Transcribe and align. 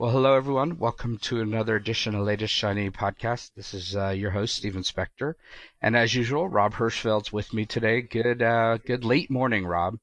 Well, 0.00 0.12
hello 0.12 0.32
everyone. 0.32 0.78
Welcome 0.78 1.18
to 1.24 1.42
another 1.42 1.76
edition 1.76 2.14
of 2.14 2.24
Latest 2.24 2.54
Shiny 2.54 2.88
podcast. 2.88 3.50
This 3.54 3.74
is 3.74 3.94
uh, 3.94 4.08
your 4.08 4.30
host 4.30 4.54
Steven 4.56 4.80
Spector, 4.80 5.34
and 5.82 5.94
as 5.94 6.14
usual, 6.14 6.48
Rob 6.48 6.72
Hirschfeld's 6.72 7.34
with 7.34 7.52
me 7.52 7.66
today. 7.66 8.00
Good, 8.00 8.40
uh, 8.40 8.78
good 8.78 9.04
late 9.04 9.30
morning, 9.30 9.66
Rob. 9.66 9.98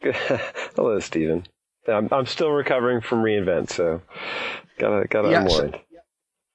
hello, 0.76 1.00
Steven. 1.00 1.48
I'm 1.88 2.08
I'm 2.12 2.26
still 2.26 2.52
recovering 2.52 3.00
from 3.00 3.24
reInvent, 3.24 3.70
so 3.70 4.02
gotta 4.78 5.08
gotta 5.08 5.30
yeah, 5.30 5.40
unwind. 5.40 5.80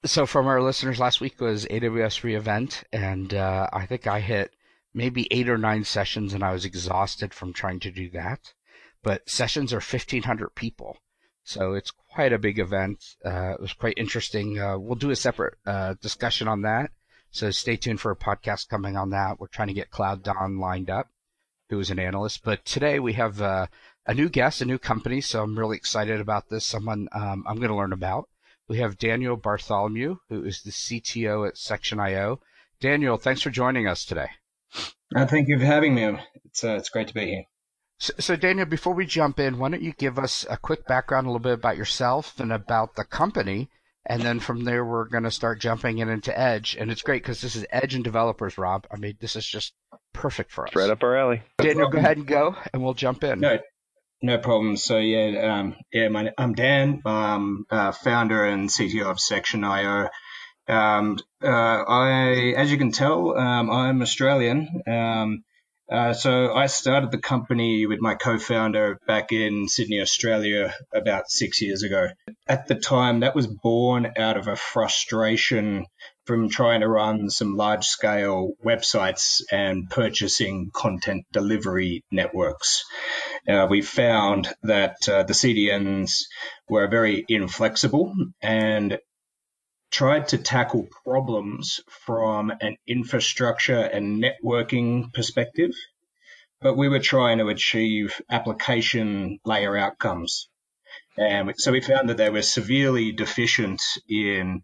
So, 0.05 0.21
so, 0.21 0.25
from 0.25 0.47
our 0.47 0.61
listeners, 0.61 1.01
last 1.01 1.19
week 1.19 1.41
was 1.41 1.65
AWS 1.65 2.21
reInvent, 2.21 2.85
and 2.93 3.33
uh, 3.33 3.67
I 3.73 3.87
think 3.87 4.07
I 4.07 4.21
hit 4.21 4.53
maybe 4.93 5.27
eight 5.31 5.49
or 5.49 5.57
nine 5.57 5.83
sessions, 5.83 6.33
and 6.33 6.45
I 6.45 6.53
was 6.53 6.63
exhausted 6.63 7.33
from 7.33 7.51
trying 7.51 7.81
to 7.81 7.91
do 7.91 8.09
that. 8.11 8.53
But 9.03 9.29
sessions 9.29 9.73
are 9.73 9.81
1,500 9.81 10.55
people. 10.55 10.95
So 11.49 11.73
it's 11.73 11.89
quite 11.89 12.31
a 12.31 12.37
big 12.37 12.59
event. 12.59 13.03
Uh, 13.25 13.53
it 13.53 13.59
was 13.59 13.73
quite 13.73 13.95
interesting. 13.97 14.59
Uh, 14.59 14.77
we'll 14.77 14.93
do 14.93 15.09
a 15.09 15.15
separate 15.15 15.55
uh, 15.65 15.95
discussion 15.99 16.47
on 16.47 16.61
that. 16.61 16.91
So 17.31 17.49
stay 17.49 17.75
tuned 17.75 18.01
for 18.01 18.11
a 18.11 18.15
podcast 18.15 18.69
coming 18.69 18.95
on 18.95 19.09
that. 19.09 19.39
We're 19.39 19.47
trying 19.47 19.69
to 19.69 19.73
get 19.73 19.89
Cloud 19.89 20.21
Don 20.21 20.59
lined 20.59 20.91
up, 20.91 21.09
who 21.69 21.79
is 21.79 21.89
an 21.89 21.97
analyst. 21.97 22.43
But 22.43 22.65
today 22.65 22.99
we 22.99 23.13
have 23.13 23.41
uh, 23.41 23.65
a 24.05 24.13
new 24.13 24.29
guest, 24.29 24.61
a 24.61 24.65
new 24.65 24.77
company. 24.77 25.21
So 25.21 25.41
I'm 25.41 25.57
really 25.57 25.77
excited 25.77 26.21
about 26.21 26.49
this. 26.49 26.65
Someone 26.65 27.09
um, 27.13 27.43
I'm 27.47 27.57
going 27.57 27.69
to 27.69 27.75
learn 27.75 27.93
about. 27.93 28.29
We 28.67 28.77
have 28.77 28.99
Daniel 28.99 29.35
Bartholomew, 29.35 30.17
who 30.29 30.43
is 30.43 30.61
the 30.61 30.69
CTO 30.69 31.47
at 31.47 31.57
Section.io. 31.57 32.41
Daniel, 32.79 33.17
thanks 33.17 33.41
for 33.41 33.49
joining 33.49 33.87
us 33.87 34.05
today. 34.05 34.29
Uh, 35.15 35.25
thank 35.25 35.47
you 35.47 35.57
for 35.57 35.65
having 35.65 35.95
me. 35.95 36.15
It's 36.45 36.63
uh, 36.63 36.75
it's 36.75 36.89
great 36.89 37.07
to 37.07 37.13
be 37.15 37.25
here. 37.25 37.45
So, 37.99 38.13
so, 38.17 38.35
Daniel, 38.37 38.65
before 38.65 38.93
we 38.93 39.05
jump 39.05 39.39
in, 39.39 39.59
why 39.59 39.69
don't 39.69 39.81
you 39.81 39.91
give 39.91 40.17
us 40.17 40.45
a 40.49 40.55
quick 40.55 40.87
background, 40.87 41.27
a 41.27 41.29
little 41.29 41.39
bit 41.39 41.53
about 41.53 41.75
yourself 41.75 42.39
and 42.39 42.53
about 42.53 42.95
the 42.95 43.03
company, 43.03 43.69
and 44.05 44.21
then 44.21 44.39
from 44.39 44.63
there 44.63 44.85
we're 44.85 45.09
going 45.09 45.25
to 45.25 45.31
start 45.31 45.59
jumping 45.59 45.97
in 45.97 46.07
into 46.07 46.37
Edge, 46.37 46.77
and 46.79 46.89
it's 46.89 47.01
great 47.01 47.21
because 47.21 47.41
this 47.41 47.57
is 47.57 47.65
Edge 47.69 47.95
and 47.95 48.03
developers, 48.03 48.57
Rob. 48.57 48.87
I 48.89 48.95
mean, 48.95 49.17
this 49.19 49.35
is 49.35 49.45
just 49.45 49.73
perfect 50.13 50.51
for 50.53 50.65
us. 50.65 50.75
right 50.75 50.89
up 50.89 51.03
our 51.03 51.17
alley. 51.17 51.41
Daniel, 51.57 51.89
go 51.89 51.97
ahead 51.97 52.17
and 52.17 52.25
go, 52.25 52.55
and 52.71 52.81
we'll 52.81 52.93
jump 52.93 53.23
in. 53.25 53.41
No, 53.41 53.59
no 54.21 54.37
problem. 54.37 54.77
So 54.77 54.97
yeah, 54.97 55.57
um, 55.59 55.75
yeah, 55.91 56.07
my, 56.07 56.31
I'm 56.37 56.53
Dan, 56.53 57.01
um, 57.03 57.65
uh, 57.69 57.91
founder 57.91 58.45
and 58.45 58.69
CTO 58.69 59.07
of 59.07 59.19
Section.io. 59.19 60.09
Um, 60.69 61.17
uh, 61.43 61.47
I, 61.47 62.53
as 62.55 62.71
you 62.71 62.77
can 62.77 62.93
tell, 62.93 63.37
um, 63.37 63.69
I'm 63.69 64.01
Australian. 64.01 64.83
Um, 64.87 65.43
uh, 65.91 66.13
so 66.13 66.53
I 66.53 66.67
started 66.67 67.11
the 67.11 67.17
company 67.17 67.85
with 67.85 67.99
my 67.99 68.15
co-founder 68.15 68.99
back 69.07 69.31
in 69.31 69.67
Sydney, 69.67 70.01
Australia, 70.01 70.73
about 70.93 71.29
six 71.29 71.61
years 71.61 71.83
ago. 71.83 72.09
At 72.47 72.67
the 72.67 72.75
time, 72.75 73.21
that 73.21 73.35
was 73.35 73.47
born 73.47 74.13
out 74.17 74.37
of 74.37 74.47
a 74.47 74.55
frustration 74.55 75.85
from 76.25 76.47
trying 76.47 76.81
to 76.81 76.87
run 76.87 77.29
some 77.31 77.55
large-scale 77.55 78.51
websites 78.63 79.41
and 79.51 79.89
purchasing 79.89 80.69
content 80.71 81.25
delivery 81.31 82.03
networks. 82.11 82.83
Uh, 83.47 83.65
we 83.67 83.81
found 83.81 84.47
that 84.61 84.97
uh, 85.09 85.23
the 85.23 85.33
CDNs 85.33 86.25
were 86.69 86.87
very 86.87 87.25
inflexible 87.27 88.13
and 88.43 88.99
tried 89.91 90.27
to 90.29 90.37
tackle 90.37 90.87
problems 91.03 91.81
from 92.05 92.51
an 92.61 92.77
infrastructure 92.87 93.79
and 93.79 94.23
networking 94.23 95.11
perspective, 95.13 95.71
but 96.61 96.77
we 96.77 96.89
were 96.89 96.99
trying 96.99 97.39
to 97.39 97.47
achieve 97.47 98.21
application 98.29 99.39
layer 99.45 99.75
outcomes. 99.77 100.49
And 101.17 101.53
so 101.57 101.71
we 101.71 101.81
found 101.81 102.09
that 102.09 102.17
they 102.17 102.29
were 102.29 102.41
severely 102.41 103.11
deficient 103.11 103.81
in 104.07 104.63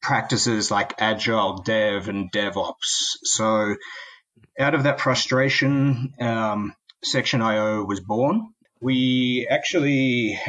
practices 0.00 0.70
like 0.70 1.00
agile 1.00 1.58
dev 1.58 2.08
and 2.08 2.30
DevOps. 2.30 3.16
So 3.24 3.74
out 4.58 4.74
of 4.74 4.84
that 4.84 5.00
frustration, 5.00 6.14
um, 6.20 6.74
Section.io 7.02 7.84
was 7.84 8.00
born. 8.00 8.48
We 8.80 9.46
actually 9.50 10.40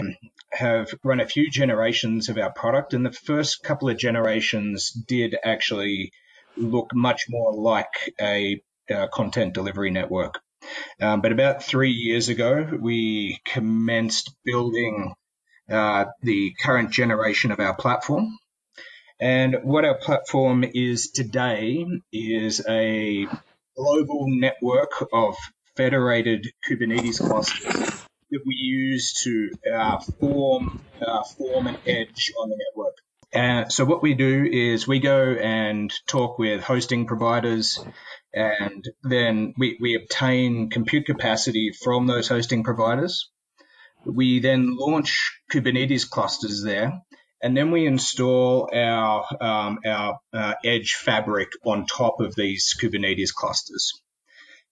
have 0.56 0.94
run 1.04 1.20
a 1.20 1.28
few 1.28 1.50
generations 1.50 2.30
of 2.30 2.38
our 2.38 2.52
product, 2.52 2.94
and 2.94 3.06
the 3.06 3.12
first 3.12 3.64
couple 3.64 3.90
of 3.90 3.98
generations 3.98 4.92
did 4.92 5.36
actually 5.44 6.12
look 6.58 6.92
much 6.94 7.26
more 7.30 7.54
like 7.54 8.14
a, 8.20 8.62
a 8.90 9.08
content 9.08 9.54
delivery 9.54 9.92
network. 9.92 10.40
Um, 11.02 11.22
but 11.22 11.32
about 11.32 11.64
three 11.64 11.92
years 11.92 12.30
ago, 12.30 12.78
we 12.82 13.40
commenced 13.46 14.36
building 14.44 15.14
uh, 15.70 16.06
the 16.22 16.54
current 16.62 16.92
generation 16.92 17.52
of 17.52 17.60
our 17.60 17.76
platform. 17.76 18.38
And 19.20 19.58
what 19.64 19.86
our 19.86 19.96
platform 19.98 20.64
is 20.64 21.12
today 21.12 21.86
is 22.12 22.66
a 22.68 23.28
global 23.76 24.26
network 24.28 24.92
of 25.14 25.36
federated 25.76 26.48
Kubernetes 26.68 27.20
clusters 27.26 28.05
that 28.32 28.42
we 28.46 28.56
use 28.56 29.14
to 29.24 29.52
uh, 29.74 30.00
form 30.20 30.82
uh, 31.06 31.24
form 31.24 31.68
an 31.68 31.78
edge 31.86 32.32
on 32.40 32.50
the 32.50 32.58
network. 32.58 32.96
And 33.34 33.72
so 33.72 33.84
what 33.84 34.02
we 34.02 34.14
do 34.14 34.46
is 34.46 34.88
we 34.88 35.00
go 35.00 35.34
and 35.34 35.94
talk 36.08 36.40
with 36.40 36.64
hosting 36.64 37.06
providers, 37.06 37.84
and 38.34 38.86
then 39.04 39.54
we, 39.58 39.78
we 39.82 39.96
obtain 39.96 40.70
compute 40.70 41.06
capacity 41.06 41.72
from 41.84 42.08
those 42.08 42.30
hosting 42.30 42.64
providers. 42.64 43.30
We 44.06 44.40
then 44.40 44.78
launch 44.78 45.38
Kubernetes 45.52 46.10
clusters 46.10 46.64
there, 46.64 47.02
and 47.42 47.58
then 47.58 47.72
we 47.72 47.86
install 47.86 48.70
our 48.74 49.26
um, 49.42 49.80
our 49.86 50.20
uh, 50.34 50.54
edge 50.64 50.94
fabric 50.94 51.50
on 51.66 51.88
top 51.88 52.22
of 52.22 52.36
these 52.36 52.74
Kubernetes 52.82 53.34
clusters. 53.34 54.02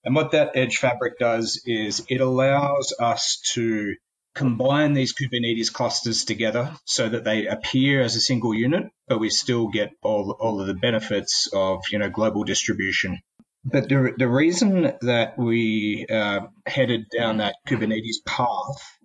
And 0.03 0.15
what 0.15 0.31
that 0.31 0.51
edge 0.55 0.77
fabric 0.77 1.17
does 1.17 1.61
is 1.65 2.05
it 2.09 2.19
allows 2.21 2.93
us 2.99 3.41
to 3.53 3.95
combine 4.35 4.93
these 4.93 5.13
Kubernetes 5.13 5.71
clusters 5.71 6.25
together 6.25 6.75
so 6.85 7.07
that 7.07 7.23
they 7.23 7.47
appear 7.47 8.01
as 8.01 8.15
a 8.15 8.21
single 8.21 8.53
unit, 8.53 8.85
but 9.07 9.19
we 9.19 9.29
still 9.29 9.67
get 9.67 9.91
all, 10.01 10.35
all 10.39 10.59
of 10.59 10.67
the 10.67 10.73
benefits 10.73 11.47
of, 11.53 11.81
you 11.91 11.99
know, 11.99 12.09
global 12.09 12.43
distribution. 12.43 13.19
But 13.63 13.87
the, 13.87 14.13
the 14.17 14.27
reason 14.27 14.93
that 15.01 15.37
we 15.37 16.05
uh, 16.09 16.47
headed 16.65 17.05
down 17.15 17.37
that 17.37 17.55
Kubernetes 17.67 18.25
path 18.25 18.97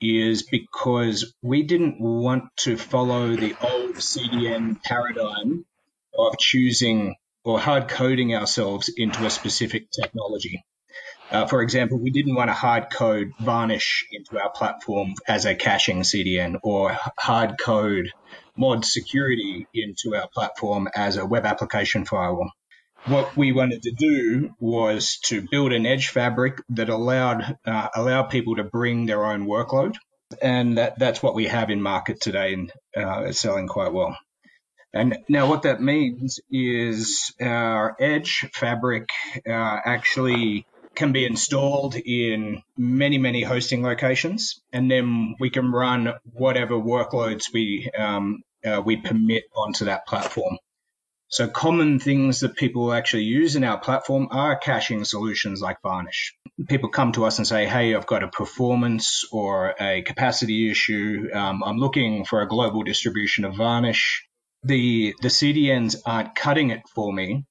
is 0.00 0.44
because 0.44 1.34
we 1.42 1.64
didn't 1.64 2.00
want 2.00 2.44
to 2.58 2.76
follow 2.76 3.34
the 3.34 3.54
old 3.60 3.96
CDN 3.96 4.82
paradigm 4.82 5.66
of 6.16 6.38
choosing 6.38 7.16
or 7.44 7.58
hard 7.58 7.88
coding 7.88 8.34
ourselves 8.34 8.90
into 8.96 9.24
a 9.24 9.30
specific 9.30 9.90
technology. 9.90 10.64
Uh, 11.30 11.46
for 11.46 11.60
example, 11.60 11.98
we 11.98 12.10
didn't 12.10 12.34
want 12.34 12.48
to 12.48 12.54
hard 12.54 12.90
code 12.90 13.32
Varnish 13.40 14.06
into 14.10 14.40
our 14.42 14.50
platform 14.50 15.14
as 15.26 15.44
a 15.44 15.54
caching 15.54 16.00
CDN 16.00 16.58
or 16.62 16.96
hard 17.18 17.58
code 17.58 18.10
mod 18.56 18.84
security 18.84 19.66
into 19.74 20.16
our 20.16 20.28
platform 20.32 20.88
as 20.94 21.16
a 21.16 21.26
web 21.26 21.44
application 21.44 22.04
firewall. 22.04 22.50
What 23.04 23.36
we 23.36 23.52
wanted 23.52 23.82
to 23.82 23.92
do 23.92 24.50
was 24.58 25.18
to 25.26 25.46
build 25.50 25.72
an 25.72 25.86
edge 25.86 26.08
fabric 26.08 26.60
that 26.70 26.88
allowed 26.88 27.56
uh, 27.64 27.88
allowed 27.94 28.24
people 28.24 28.56
to 28.56 28.64
bring 28.64 29.06
their 29.06 29.24
own 29.24 29.46
workload, 29.46 29.94
and 30.42 30.78
that, 30.78 30.98
that's 30.98 31.22
what 31.22 31.34
we 31.34 31.46
have 31.46 31.70
in 31.70 31.80
market 31.80 32.20
today, 32.20 32.54
and 32.54 32.72
uh, 32.96 33.24
it's 33.26 33.38
selling 33.38 33.68
quite 33.68 33.92
well. 33.92 34.18
And 34.92 35.18
now 35.28 35.48
what 35.48 35.62
that 35.62 35.82
means 35.82 36.40
is 36.50 37.34
our 37.40 37.94
edge 38.00 38.48
fabric 38.52 39.08
uh, 39.46 39.50
actually 39.84 40.66
can 40.94 41.12
be 41.12 41.26
installed 41.26 41.94
in 41.94 42.62
many, 42.76 43.18
many 43.18 43.42
hosting 43.42 43.82
locations, 43.82 44.60
and 44.72 44.90
then 44.90 45.36
we 45.38 45.50
can 45.50 45.70
run 45.70 46.14
whatever 46.32 46.74
workloads 46.74 47.52
we 47.52 47.90
um, 47.96 48.42
uh, 48.64 48.82
we 48.84 48.96
permit 48.96 49.44
onto 49.54 49.84
that 49.84 50.06
platform. 50.06 50.58
So 51.28 51.46
common 51.46 52.00
things 52.00 52.40
that 52.40 52.56
people 52.56 52.92
actually 52.92 53.24
use 53.24 53.54
in 53.54 53.62
our 53.62 53.78
platform 53.78 54.28
are 54.30 54.56
caching 54.56 55.04
solutions 55.04 55.60
like 55.60 55.76
Varnish. 55.82 56.34
People 56.68 56.88
come 56.88 57.12
to 57.12 57.26
us 57.26 57.38
and 57.38 57.46
say, 57.46 57.66
"Hey, 57.66 57.94
I've 57.94 58.06
got 58.06 58.24
a 58.24 58.28
performance 58.28 59.24
or 59.30 59.74
a 59.78 60.02
capacity 60.02 60.70
issue. 60.70 61.28
Um, 61.32 61.62
I'm 61.62 61.76
looking 61.76 62.24
for 62.24 62.40
a 62.40 62.48
global 62.48 62.82
distribution 62.82 63.44
of 63.44 63.54
Varnish." 63.54 64.27
The 64.62 65.14
the 65.20 65.28
CDNs 65.28 65.96
aren't 66.04 66.34
cutting 66.34 66.70
it 66.70 66.82
for 66.94 67.12
me 67.12 67.44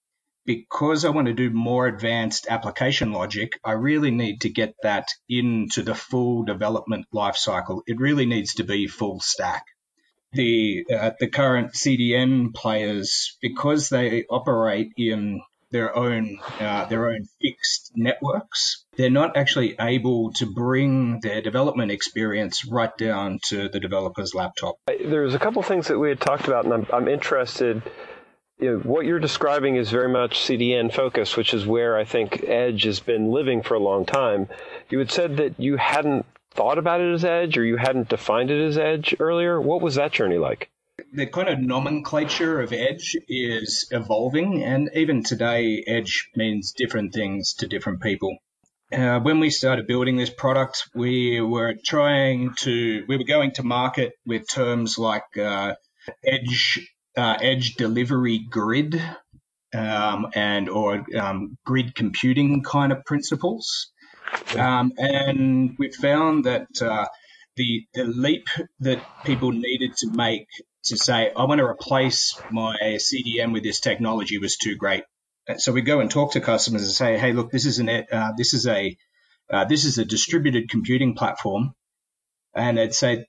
because 0.47 1.03
I 1.03 1.09
want 1.09 1.27
to 1.27 1.33
do 1.33 1.49
more 1.49 1.87
advanced 1.87 2.47
application 2.49 3.11
logic, 3.11 3.59
I 3.63 3.73
really 3.73 4.11
need 4.11 4.41
to 4.41 4.49
get 4.49 4.75
that 4.81 5.09
into 5.29 5.83
the 5.83 5.93
full 5.93 6.43
development 6.43 7.05
lifecycle. 7.13 7.81
It 7.85 7.99
really 7.99 8.25
needs 8.25 8.55
to 8.55 8.63
be 8.63 8.87
full 8.87 9.19
stack. 9.19 9.65
The 10.31 10.85
uh, 10.93 11.11
the 11.19 11.27
current 11.27 11.73
CDN 11.73 12.53
players, 12.53 13.37
because 13.41 13.89
they 13.89 14.23
operate 14.29 14.91
in 14.97 15.41
their 15.71 15.95
own 15.95 16.39
uh, 16.59 16.85
their 16.85 17.09
own 17.09 17.25
fixed 17.41 17.91
networks. 17.95 18.85
They're 18.97 19.09
not 19.11 19.37
actually 19.37 19.75
able 19.79 20.33
to 20.33 20.45
bring 20.45 21.19
their 21.21 21.41
development 21.41 21.91
experience 21.91 22.65
right 22.65 22.95
down 22.97 23.39
to 23.45 23.69
the 23.69 23.79
developer's 23.79 24.33
laptop. 24.33 24.77
There's 24.87 25.35
a 25.35 25.39
couple 25.39 25.61
things 25.61 25.87
that 25.87 25.99
we 25.99 26.09
had 26.09 26.19
talked 26.19 26.47
about, 26.47 26.65
and 26.65 26.73
I'm, 26.73 26.87
I'm 26.91 27.07
interested. 27.07 27.83
You 28.59 28.71
know, 28.71 28.79
what 28.79 29.05
you're 29.05 29.19
describing 29.19 29.75
is 29.75 29.91
very 29.91 30.09
much 30.09 30.39
CDN 30.39 30.91
focused, 30.91 31.37
which 31.37 31.53
is 31.53 31.65
where 31.65 31.95
I 31.95 32.05
think 32.05 32.43
Edge 32.43 32.83
has 32.83 32.99
been 32.99 33.31
living 33.31 33.61
for 33.61 33.75
a 33.75 33.79
long 33.79 34.05
time. 34.05 34.49
You 34.89 34.97
had 34.97 35.11
said 35.11 35.37
that 35.37 35.59
you 35.59 35.77
hadn't 35.77 36.25
thought 36.51 36.79
about 36.79 36.99
it 36.99 37.13
as 37.13 37.23
Edge 37.23 37.55
or 37.55 37.63
you 37.63 37.77
hadn't 37.77 38.09
defined 38.09 38.49
it 38.49 38.65
as 38.65 38.79
Edge 38.79 39.15
earlier. 39.19 39.61
What 39.61 39.81
was 39.83 39.95
that 39.95 40.11
journey 40.11 40.39
like? 40.39 40.71
the 41.13 41.27
kind 41.27 41.47
of 41.47 41.59
nomenclature 41.59 42.59
of 42.59 42.73
Edge 42.73 43.15
is 43.27 43.87
evolving, 43.91 44.63
and 44.63 44.89
even 44.95 45.23
today, 45.23 45.83
Edge 45.85 46.29
means 46.35 46.73
different 46.73 47.13
things 47.13 47.53
to 47.55 47.67
different 47.67 48.01
people. 48.01 48.37
Uh, 48.91 49.19
when 49.19 49.39
we 49.39 49.49
started 49.49 49.85
building 49.85 50.15
this 50.15 50.29
product, 50.29 50.87
we 50.95 51.41
were 51.41 51.75
trying 51.85 52.53
to, 52.55 53.03
we 53.07 53.17
were 53.17 53.25
going 53.25 53.51
to 53.51 53.63
market 53.63 54.13
with 54.25 54.47
terms 54.47 54.97
like 54.97 55.37
uh, 55.37 55.75
Edge, 56.25 56.79
uh, 57.17 57.37
Edge 57.41 57.75
Delivery 57.75 58.39
Grid, 58.49 59.01
um, 59.75 60.27
and 60.33 60.69
or 60.69 61.05
um, 61.19 61.57
grid 61.65 61.95
computing 61.95 62.63
kind 62.63 62.93
of 62.93 63.03
principles. 63.03 63.91
Um, 64.57 64.93
and 64.97 65.75
we 65.77 65.91
found 65.91 66.45
that 66.45 66.67
uh, 66.81 67.07
the 67.57 67.85
the 67.93 68.05
leap 68.05 68.47
that 68.79 69.01
people 69.25 69.51
needed 69.51 69.97
to 69.97 70.11
make 70.11 70.47
to 70.85 70.97
say, 70.97 71.31
I 71.35 71.43
want 71.43 71.59
to 71.59 71.65
replace 71.65 72.39
my 72.49 72.77
CDN 72.81 73.51
with 73.51 73.63
this 73.63 73.81
technology 73.81 74.37
was 74.37 74.55
too 74.55 74.77
great. 74.77 75.03
So 75.57 75.71
we 75.71 75.81
go 75.81 76.01
and 76.01 76.11
talk 76.11 76.33
to 76.33 76.41
customers 76.41 76.83
and 76.83 76.91
say, 76.91 77.17
hey, 77.17 77.31
look, 77.31 77.51
this 77.51 77.65
is 77.65 77.79
an 77.79 77.89
uh, 77.89 78.33
this 78.37 78.53
is 78.53 78.67
a 78.67 78.97
uh, 79.49 79.65
this 79.65 79.85
is 79.85 79.97
a 79.97 80.05
distributed 80.05 80.69
computing 80.69 81.15
platform, 81.15 81.73
and 82.53 82.77
they'd 82.77 82.93
say 82.93 83.25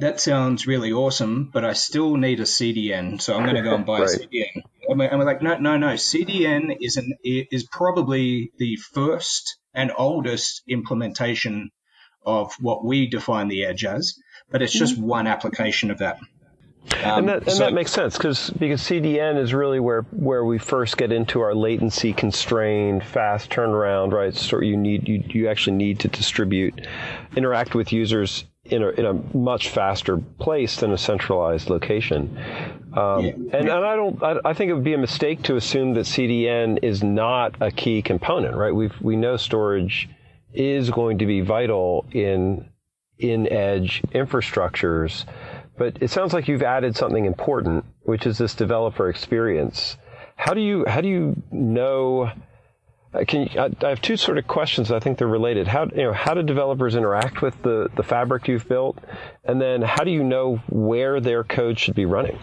that 0.00 0.18
sounds 0.18 0.66
really 0.66 0.92
awesome, 0.92 1.50
but 1.52 1.64
I 1.64 1.74
still 1.74 2.16
need 2.16 2.40
a 2.40 2.44
CDN, 2.44 3.20
so 3.20 3.34
I'm 3.34 3.44
going 3.44 3.56
to 3.56 3.62
go 3.62 3.74
and 3.74 3.84
buy 3.92 4.00
right. 4.00 4.08
a 4.08 4.18
CDN. 4.18 4.62
And 4.88 4.98
we're, 4.98 5.08
and 5.08 5.18
we're 5.18 5.26
like, 5.26 5.42
no, 5.42 5.58
no, 5.58 5.76
no. 5.76 5.88
CDN 5.88 6.76
is 6.80 6.96
an 6.96 7.12
is 7.22 7.68
probably 7.70 8.50
the 8.58 8.76
first 8.76 9.58
and 9.74 9.92
oldest 9.96 10.62
implementation 10.66 11.70
of 12.24 12.54
what 12.60 12.84
we 12.84 13.06
define 13.06 13.48
the 13.48 13.66
edge 13.66 13.84
as, 13.84 14.14
but 14.50 14.62
it's 14.62 14.72
just 14.72 14.96
mm-hmm. 14.96 15.06
one 15.06 15.26
application 15.26 15.90
of 15.90 15.98
that. 15.98 16.18
Um, 16.82 17.18
and 17.20 17.28
that, 17.28 17.42
and 17.42 17.52
so, 17.52 17.58
that 17.58 17.72
makes 17.72 17.92
sense 17.92 18.16
because 18.16 18.50
because 18.50 18.80
CDN 18.80 19.38
is 19.38 19.52
really 19.54 19.80
where 19.80 20.02
where 20.12 20.44
we 20.44 20.58
first 20.58 20.96
get 20.96 21.12
into 21.12 21.40
our 21.40 21.54
latency 21.54 22.12
constrained 22.12 23.04
fast 23.04 23.50
turnaround 23.50 24.12
right? 24.12 24.34
So 24.34 24.60
you 24.60 24.76
need 24.76 25.08
you 25.08 25.22
you 25.26 25.48
actually 25.48 25.76
need 25.76 26.00
to 26.00 26.08
distribute 26.08 26.86
interact 27.36 27.74
with 27.74 27.92
users 27.92 28.44
in 28.64 28.82
a, 28.82 28.88
in 28.90 29.06
a 29.06 29.14
much 29.36 29.68
faster 29.68 30.18
place 30.18 30.76
than 30.76 30.92
a 30.92 30.98
centralized 30.98 31.70
location. 31.70 32.36
Um, 32.94 33.24
yeah. 33.24 33.32
and, 33.32 33.54
and 33.54 33.70
I 33.70 33.96
don't 33.96 34.22
I, 34.22 34.38
I 34.46 34.54
think 34.54 34.70
it 34.70 34.74
would 34.74 34.84
be 34.84 34.94
a 34.94 34.98
mistake 34.98 35.42
to 35.44 35.56
assume 35.56 35.94
that 35.94 36.06
CDN 36.06 36.78
is 36.82 37.02
not 37.02 37.54
a 37.60 37.70
key 37.70 38.02
component 38.02 38.56
right? 38.56 38.74
We 38.74 38.90
we 39.00 39.16
know 39.16 39.36
storage 39.36 40.08
is 40.54 40.90
going 40.90 41.18
to 41.18 41.26
be 41.26 41.40
vital 41.42 42.06
in 42.10 42.68
in 43.18 43.46
edge 43.52 44.02
infrastructures 44.12 45.24
but 45.80 45.96
it 46.02 46.10
sounds 46.10 46.34
like 46.34 46.46
you've 46.46 46.62
added 46.62 46.94
something 46.94 47.24
important, 47.24 47.86
which 48.02 48.26
is 48.26 48.36
this 48.36 48.54
developer 48.54 49.08
experience. 49.08 49.96
How 50.36 50.52
do 50.52 50.60
you 50.60 50.84
how 50.86 51.00
do 51.00 51.08
you 51.08 51.42
know? 51.50 52.30
Uh, 53.14 53.24
can 53.26 53.46
you, 53.46 53.58
I, 53.58 53.88
have 53.88 54.02
two 54.02 54.18
sort 54.18 54.36
of 54.36 54.46
questions. 54.46 54.92
I 54.92 55.00
think 55.00 55.16
they're 55.16 55.26
related. 55.26 55.66
How 55.66 55.86
you 55.86 56.02
know 56.02 56.12
how 56.12 56.34
do 56.34 56.42
developers 56.42 56.96
interact 56.96 57.40
with 57.40 57.62
the 57.62 57.88
the 57.96 58.02
fabric 58.02 58.46
you've 58.46 58.68
built, 58.68 58.98
and 59.42 59.58
then 59.58 59.80
how 59.80 60.04
do 60.04 60.10
you 60.10 60.22
know 60.22 60.56
where 60.68 61.18
their 61.18 61.44
code 61.44 61.78
should 61.78 61.94
be 61.94 62.04
running? 62.04 62.38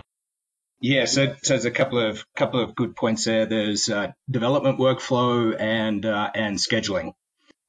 Yeah, 0.81 1.05
so, 1.05 1.35
so 1.43 1.53
there's 1.53 1.65
a 1.65 1.71
couple 1.71 1.99
of 1.99 2.25
couple 2.35 2.59
of 2.59 2.73
good 2.73 2.95
points 2.95 3.25
there. 3.25 3.45
There's 3.45 3.87
uh, 3.87 4.13
development 4.27 4.79
workflow 4.79 5.55
and 5.59 6.03
uh, 6.07 6.31
and 6.33 6.57
scheduling. 6.57 7.11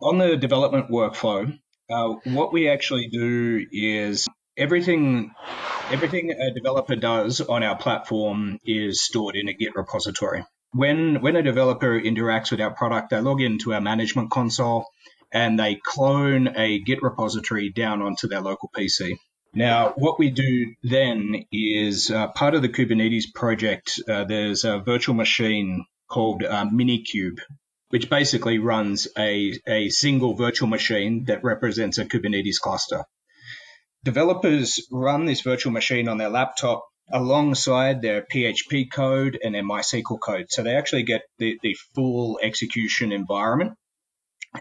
On 0.01 0.17
the 0.17 0.35
development 0.39 0.91
workflow, 0.91 1.59
uh, 1.91 2.15
what 2.25 2.55
we 2.55 2.71
actually 2.71 3.09
do 3.09 3.67
is 3.71 4.27
everything 4.59 5.31
everything 5.91 6.33
a 6.33 6.53
developer 6.53 6.97
does 6.97 7.41
on 7.41 7.63
our 7.63 7.77
platform 7.77 8.59
is 8.65 9.03
stored 9.03 9.37
in 9.37 9.49
a 9.49 9.55
Git 9.55 9.75
repository. 9.77 10.45
When 10.73 11.23
when 11.23 11.37
a 11.37 11.43
developer 11.43 11.99
interacts 11.99 12.51
with 12.51 12.61
our 12.61 12.73
product, 12.73 13.11
they 13.11 13.21
log 13.21 13.41
into 13.41 13.73
our 13.73 13.81
management 13.81 14.31
console 14.31 14.87
and 15.33 15.59
they 15.59 15.77
clone 15.77 16.49
a 16.57 16.81
Git 16.81 17.03
repository 17.03 17.71
down 17.71 18.03
onto 18.03 18.29
their 18.29 18.41
local 18.41 18.71
PC. 18.77 19.17
Now, 19.55 19.95
what 19.97 20.19
we 20.19 20.31
do 20.31 20.75
then 20.83 21.45
is 21.51 22.11
uh, 22.11 22.29
part 22.29 22.55
of 22.55 22.61
the 22.61 22.69
Kubernetes 22.69 23.33
project. 23.35 23.99
Uh, 24.07 24.25
there's 24.25 24.65
a 24.65 24.79
virtual 24.79 25.15
machine 25.15 25.87
called 26.07 26.43
uh, 26.45 26.67
Minikube, 26.67 27.41
which 27.89 28.11
basically 28.11 28.59
runs 28.59 29.09
a, 29.17 29.59
a 29.67 29.89
single 29.89 30.35
virtual 30.35 30.69
machine 30.69 31.25
that 31.25 31.45
represents 31.45 31.97
a 31.97 32.05
Kubernetes 32.05 32.61
cluster 32.61 33.05
developers 34.05 34.87
run 34.91 35.25
this 35.25 35.41
virtual 35.43 35.73
machine 35.73 36.09
on 36.09 36.19
their 36.19 36.29
laptop 36.29 36.85
alongside 37.11 38.03
their 38.03 38.23
PHP 38.23 38.91
code 38.93 39.39
and 39.43 39.55
their 39.55 39.63
MySQL 39.63 40.21
code. 40.21 40.47
So 40.51 40.63
they 40.63 40.77
actually 40.77 41.05
get 41.05 41.23
the, 41.39 41.59
the 41.63 41.77
full 41.95 42.39
execution 42.43 43.13
environment. 43.13 43.73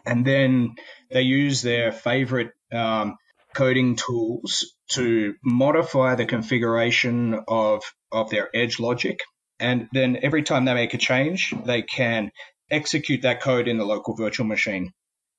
And 0.05 0.25
then 0.25 0.75
they 1.11 1.21
use 1.21 1.61
their 1.61 1.91
favorite 1.91 2.51
um, 2.71 3.15
coding 3.53 3.95
tools 3.95 4.73
to 4.89 5.35
modify 5.43 6.15
the 6.15 6.25
configuration 6.25 7.39
of, 7.47 7.83
of 8.11 8.29
their 8.29 8.49
edge 8.55 8.79
logic. 8.79 9.19
And 9.59 9.87
then 9.91 10.19
every 10.21 10.43
time 10.43 10.65
they 10.65 10.73
make 10.73 10.93
a 10.93 10.97
change, 10.97 11.53
they 11.65 11.81
can 11.81 12.31
execute 12.69 13.23
that 13.23 13.41
code 13.41 13.67
in 13.67 13.77
the 13.77 13.85
local 13.85 14.15
virtual 14.15 14.45
machine. 14.45 14.91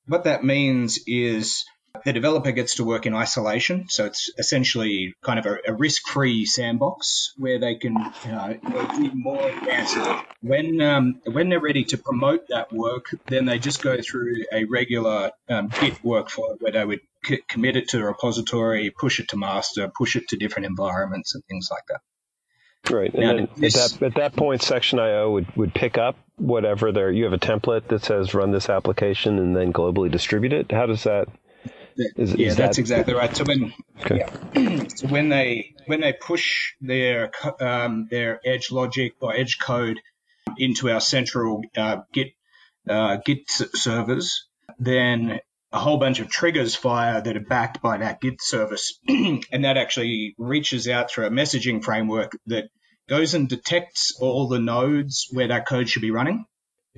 What 0.07 0.25
that 0.25 0.43
means 0.43 0.99
is 1.07 1.65
the 2.05 2.13
developer 2.13 2.53
gets 2.53 2.77
to 2.77 2.85
work 2.85 3.07
in 3.07 3.15
isolation, 3.15 3.87
so 3.89 4.07
it's 4.07 4.31
essentially 4.39 5.15
kind 5.23 5.39
of 5.39 5.47
a, 5.47 5.59
a 5.69 5.75
risk-free 5.75 6.47
sandbox 6.47 7.33
where 7.37 7.59
they 7.59 7.77
can 7.77 7.97
uh, 7.97 8.55
do 8.97 9.11
more 9.15 9.49
advanced. 9.49 9.97
When 10.41 10.81
um, 10.81 11.21
when 11.25 11.49
they're 11.49 11.61
ready 11.61 11.85
to 11.85 11.99
promote 11.99 12.49
that 12.49 12.73
work, 12.73 13.07
then 13.27 13.45
they 13.45 13.59
just 13.59 13.83
go 13.83 13.99
through 14.01 14.45
a 14.53 14.65
regular 14.65 15.33
um, 15.49 15.69
Git 15.81 15.95
workflow 16.03 16.57
where 16.61 16.73
they 16.73 16.85
would 16.85 17.01
c- 17.25 17.43
commit 17.49 17.77
it 17.77 17.89
to 17.89 17.99
the 17.99 18.05
repository, 18.05 18.91
push 18.91 19.21
it 19.21 19.29
to 19.29 19.37
master, 19.37 19.91
push 19.97 20.17
it 20.17 20.29
to 20.29 20.37
different 20.37 20.67
environments, 20.67 21.35
and 21.35 21.45
things 21.45 21.69
like 21.71 21.83
that. 21.89 22.01
Right. 22.91 23.15
Now, 23.15 23.37
and 23.37 23.49
this, 23.57 23.77
at, 23.77 24.01
that, 24.01 24.07
at 24.07 24.15
that 24.15 24.37
point, 24.37 24.63
Section 24.63 24.99
IO 24.99 25.33
would, 25.33 25.57
would 25.57 25.75
pick 25.75 25.99
up 25.99 26.17
whatever 26.37 26.93
there. 26.93 27.11
You 27.11 27.25
have 27.25 27.33
a 27.33 27.39
template 27.39 27.89
that 27.89 28.05
says 28.05 28.35
run 28.35 28.51
this 28.51 28.69
application 28.69 29.39
and 29.39 29.55
then 29.55 29.73
globally 29.73 30.11
distribute 30.11 30.53
it. 30.53 30.71
How 30.71 30.87
does 30.87 31.05
that 31.05 31.29
is, 31.99 32.35
yeah, 32.35 32.49
is 32.49 32.57
that's 32.57 32.77
that... 32.77 32.81
exactly 32.81 33.15
right. 33.15 33.35
So 33.35 33.45
when 33.45 33.73
okay. 34.01 34.25
yeah, 34.55 34.87
so 34.95 35.09
when 35.09 35.29
they 35.29 35.75
when 35.87 36.01
they 36.01 36.13
push 36.13 36.73
their 36.81 37.31
um, 37.61 38.09
their 38.11 38.41
edge 38.45 38.71
logic 38.71 39.15
or 39.21 39.35
edge 39.35 39.59
code 39.59 40.01
into 40.57 40.91
our 40.91 41.01
central 41.01 41.63
uh, 41.77 41.99
Git 42.13 42.29
uh, 42.89 43.17
Git 43.25 43.49
servers, 43.49 44.49
then 44.79 45.41
a 45.73 45.79
whole 45.79 45.99
bunch 45.99 46.21
of 46.21 46.29
triggers 46.29 46.75
fire 46.75 47.21
that 47.21 47.37
are 47.37 47.41
backed 47.41 47.83
by 47.83 47.99
that 47.99 48.21
Git 48.21 48.41
service, 48.41 48.99
and 49.09 49.65
that 49.65 49.77
actually 49.77 50.35
reaches 50.39 50.89
out 50.89 51.11
through 51.11 51.27
a 51.27 51.31
messaging 51.31 51.85
framework 51.85 52.33
that 52.47 52.65
goes 53.09 53.35
and 53.35 53.49
detects 53.49 54.17
all 54.21 54.49
the 54.49 54.61
nodes 54.61 55.27
where 55.33 55.49
that 55.49 55.67
code 55.67 55.89
should 55.89 56.03
be 56.03 56.11
running 56.11 56.45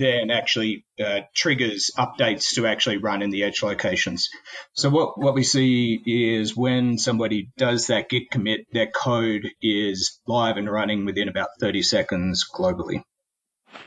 then 0.01 0.31
actually 0.31 0.85
uh, 0.99 1.21
triggers 1.35 1.91
updates 1.97 2.55
to 2.55 2.67
actually 2.67 2.97
run 2.97 3.21
in 3.21 3.29
the 3.31 3.45
edge 3.45 3.63
locations. 3.63 4.31
So 4.73 4.89
what, 4.89 5.19
what 5.19 5.35
we 5.35 5.43
see 5.43 6.01
is 6.07 6.57
when 6.57 6.97
somebody 6.97 7.51
does 7.59 7.89
that 7.89 8.09
git 8.09 8.31
commit, 8.31 8.61
their 8.73 8.89
code 8.91 9.51
is 9.61 10.19
live 10.27 10.57
and 10.57 10.71
running 10.71 11.05
within 11.05 11.29
about 11.29 11.49
30 11.61 11.83
seconds 11.83 12.47
globally. 12.53 13.03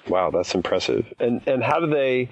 Wow, 0.07 0.29
that's 0.29 0.53
impressive. 0.53 1.11
And 1.19 1.41
and 1.47 1.63
how 1.63 1.79
do 1.79 1.87
they 1.87 2.29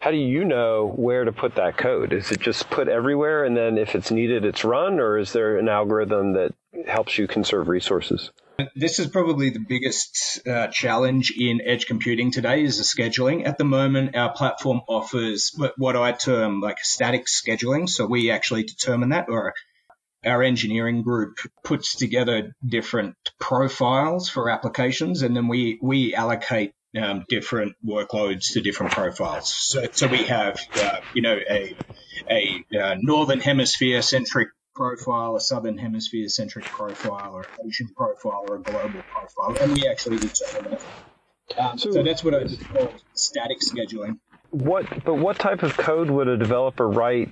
how 0.00 0.10
do 0.10 0.16
you 0.16 0.44
know 0.44 0.92
where 0.96 1.24
to 1.24 1.32
put 1.32 1.54
that 1.54 1.76
code? 1.76 2.12
Is 2.12 2.32
it 2.32 2.40
just 2.40 2.68
put 2.70 2.88
everywhere 2.88 3.44
and 3.44 3.56
then 3.56 3.78
if 3.78 3.94
it's 3.94 4.10
needed 4.10 4.44
it's 4.44 4.64
run 4.64 4.98
or 4.98 5.18
is 5.18 5.32
there 5.32 5.56
an 5.56 5.68
algorithm 5.68 6.32
that 6.32 6.52
helps 6.86 7.16
you 7.16 7.26
conserve 7.28 7.68
resources? 7.68 8.32
This 8.74 8.98
is 8.98 9.06
probably 9.08 9.50
the 9.50 9.60
biggest 9.60 10.46
uh, 10.46 10.68
challenge 10.68 11.32
in 11.38 11.60
edge 11.64 11.86
computing 11.86 12.32
today 12.32 12.62
is 12.62 12.78
the 12.78 12.84
scheduling. 12.84 13.46
At 13.46 13.58
the 13.58 13.64
moment, 13.64 14.16
our 14.16 14.32
platform 14.32 14.80
offers 14.88 15.52
what 15.76 15.96
I 15.96 16.12
term 16.12 16.60
like 16.60 16.78
static 16.80 17.26
scheduling. 17.26 17.88
So 17.88 18.06
we 18.06 18.30
actually 18.30 18.64
determine 18.64 19.10
that 19.10 19.28
or 19.28 19.54
our 20.24 20.42
engineering 20.42 21.02
group 21.02 21.38
puts 21.64 21.96
together 21.96 22.54
different 22.66 23.16
profiles 23.38 24.28
for 24.28 24.50
applications 24.50 25.22
and 25.22 25.34
then 25.34 25.48
we, 25.48 25.78
we 25.80 26.14
allocate 26.14 26.74
um, 27.00 27.24
different 27.28 27.74
workloads 27.86 28.52
to 28.52 28.60
different 28.60 28.92
profiles. 28.92 29.48
So, 29.48 29.86
so 29.92 30.08
we 30.08 30.24
have, 30.24 30.60
uh, 30.74 31.00
you 31.14 31.22
know, 31.22 31.38
a, 31.48 31.76
a 32.28 32.64
uh, 32.78 32.96
northern 33.00 33.40
hemisphere 33.40 34.02
centric 34.02 34.48
profile, 34.74 35.36
a 35.36 35.40
southern 35.40 35.78
hemisphere 35.78 36.28
centric 36.28 36.64
profile, 36.64 37.34
or 37.34 37.46
Asian 37.66 37.88
profile, 37.88 38.44
or 38.48 38.56
a 38.56 38.60
global 38.60 39.02
profile, 39.10 39.56
and 39.60 39.72
we 39.72 39.86
actually 39.86 40.18
determine 40.18 40.74
it. 40.74 40.82
Um, 41.58 41.78
so, 41.78 41.90
so, 41.90 42.02
that's 42.02 42.22
what 42.22 42.34
I 42.34 42.44
call 42.72 42.94
static 43.14 43.58
scheduling. 43.60 44.18
What, 44.50 45.04
but 45.04 45.14
what 45.14 45.38
type 45.38 45.62
of 45.62 45.76
code 45.76 46.10
would 46.10 46.28
a 46.28 46.36
developer 46.36 46.88
write 46.88 47.30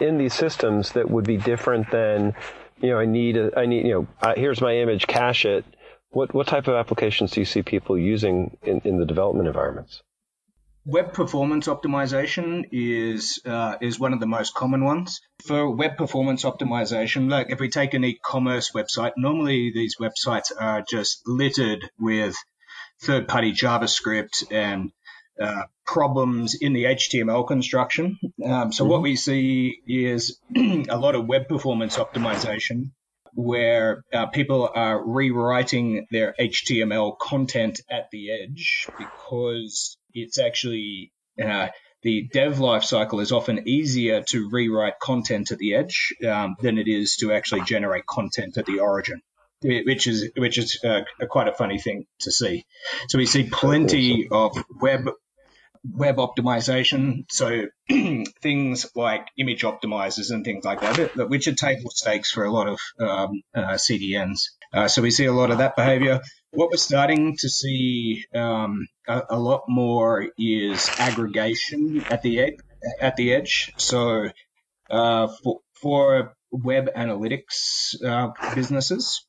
in 0.00 0.18
these 0.18 0.34
systems 0.34 0.92
that 0.92 1.10
would 1.10 1.24
be 1.24 1.36
different 1.36 1.90
than, 1.90 2.34
you 2.80 2.90
know, 2.90 2.98
I 2.98 3.06
need, 3.06 3.36
a, 3.36 3.56
I 3.58 3.66
need, 3.66 3.86
you 3.86 3.92
know, 3.92 4.06
uh, 4.20 4.34
here's 4.36 4.60
my 4.60 4.76
image, 4.76 5.06
cache 5.06 5.44
it. 5.44 5.64
What 6.12 6.34
what 6.34 6.48
type 6.48 6.66
of 6.66 6.74
applications 6.74 7.30
do 7.30 7.40
you 7.40 7.44
see 7.44 7.62
people 7.62 7.96
using 7.96 8.56
in, 8.62 8.80
in 8.80 8.98
the 8.98 9.06
development 9.06 9.46
environments? 9.46 10.02
Web 10.86 11.12
performance 11.12 11.66
optimization 11.66 12.64
is 12.72 13.40
uh, 13.44 13.76
is 13.82 14.00
one 14.00 14.14
of 14.14 14.20
the 14.20 14.26
most 14.26 14.54
common 14.54 14.82
ones. 14.82 15.20
For 15.46 15.70
web 15.70 15.98
performance 15.98 16.44
optimization, 16.44 17.30
like 17.30 17.50
if 17.50 17.60
we 17.60 17.68
take 17.68 17.92
an 17.92 18.04
e-commerce 18.04 18.70
website, 18.72 19.12
normally 19.16 19.72
these 19.74 19.96
websites 20.00 20.50
are 20.58 20.82
just 20.88 21.22
littered 21.26 21.90
with 21.98 22.34
third-party 23.02 23.52
JavaScript 23.52 24.50
and 24.50 24.90
uh, 25.40 25.64
problems 25.86 26.54
in 26.54 26.72
the 26.72 26.84
HTML 26.84 27.46
construction. 27.46 28.18
Um, 28.44 28.72
so 28.72 28.84
mm-hmm. 28.84 28.90
what 28.90 29.02
we 29.02 29.16
see 29.16 29.80
is 29.86 30.38
a 30.56 30.96
lot 30.96 31.14
of 31.14 31.26
web 31.26 31.48
performance 31.48 31.98
optimization 31.98 32.92
where 33.34 34.02
uh, 34.12 34.26
people 34.26 34.70
are 34.74 35.02
rewriting 35.02 36.06
their 36.10 36.34
HTML 36.38 37.18
content 37.18 37.80
at 37.90 38.10
the 38.10 38.30
edge 38.32 38.88
because 38.98 39.96
it's 40.14 40.38
actually 40.38 41.12
uh, 41.42 41.68
the 42.02 42.28
dev 42.32 42.56
lifecycle 42.56 43.20
is 43.20 43.32
often 43.32 43.68
easier 43.68 44.22
to 44.22 44.48
rewrite 44.50 44.98
content 45.00 45.50
at 45.50 45.58
the 45.58 45.74
edge 45.74 46.14
um, 46.26 46.56
than 46.60 46.78
it 46.78 46.88
is 46.88 47.16
to 47.16 47.32
actually 47.32 47.62
generate 47.62 48.06
content 48.06 48.56
at 48.56 48.66
the 48.66 48.80
origin, 48.80 49.20
which 49.62 50.06
is 50.06 50.30
which 50.36 50.58
is 50.58 50.80
uh, 50.84 51.02
quite 51.28 51.48
a 51.48 51.54
funny 51.54 51.78
thing 51.78 52.06
to 52.20 52.32
see. 52.32 52.64
So 53.08 53.18
we 53.18 53.26
see 53.26 53.48
plenty 53.50 54.28
of 54.30 54.56
web 54.80 55.10
web 55.84 56.16
optimization. 56.16 57.24
So 57.30 57.66
things 58.42 58.86
like 58.94 59.26
image 59.38 59.62
optimizers 59.62 60.30
and 60.30 60.44
things 60.44 60.64
like 60.64 60.80
that, 60.80 61.28
which 61.28 61.48
are 61.48 61.54
table 61.54 61.90
stakes 61.90 62.30
for 62.30 62.44
a 62.44 62.50
lot 62.50 62.68
of 62.68 62.78
um, 62.98 63.42
uh, 63.54 63.74
CDNs. 63.74 64.40
Uh, 64.72 64.86
so 64.86 65.02
we 65.02 65.10
see 65.10 65.24
a 65.24 65.32
lot 65.32 65.50
of 65.50 65.58
that 65.58 65.74
behavior. 65.74 66.20
What 66.52 66.70
we're 66.70 66.76
starting 66.76 67.36
to 67.38 67.48
see 67.48 68.24
um, 68.34 68.86
a, 69.08 69.22
a, 69.30 69.38
lot 69.38 69.64
more 69.68 70.28
is 70.38 70.88
aggregation 70.98 72.04
at 72.04 72.22
the 72.22 72.40
edge. 72.40 72.58
At 73.00 73.16
the 73.16 73.34
edge. 73.34 73.72
So 73.78 74.28
uh, 74.88 75.28
for, 75.42 75.60
for 75.74 76.34
web 76.52 76.88
analytics 76.96 77.94
uh, 78.04 78.30
businesses, 78.54 79.26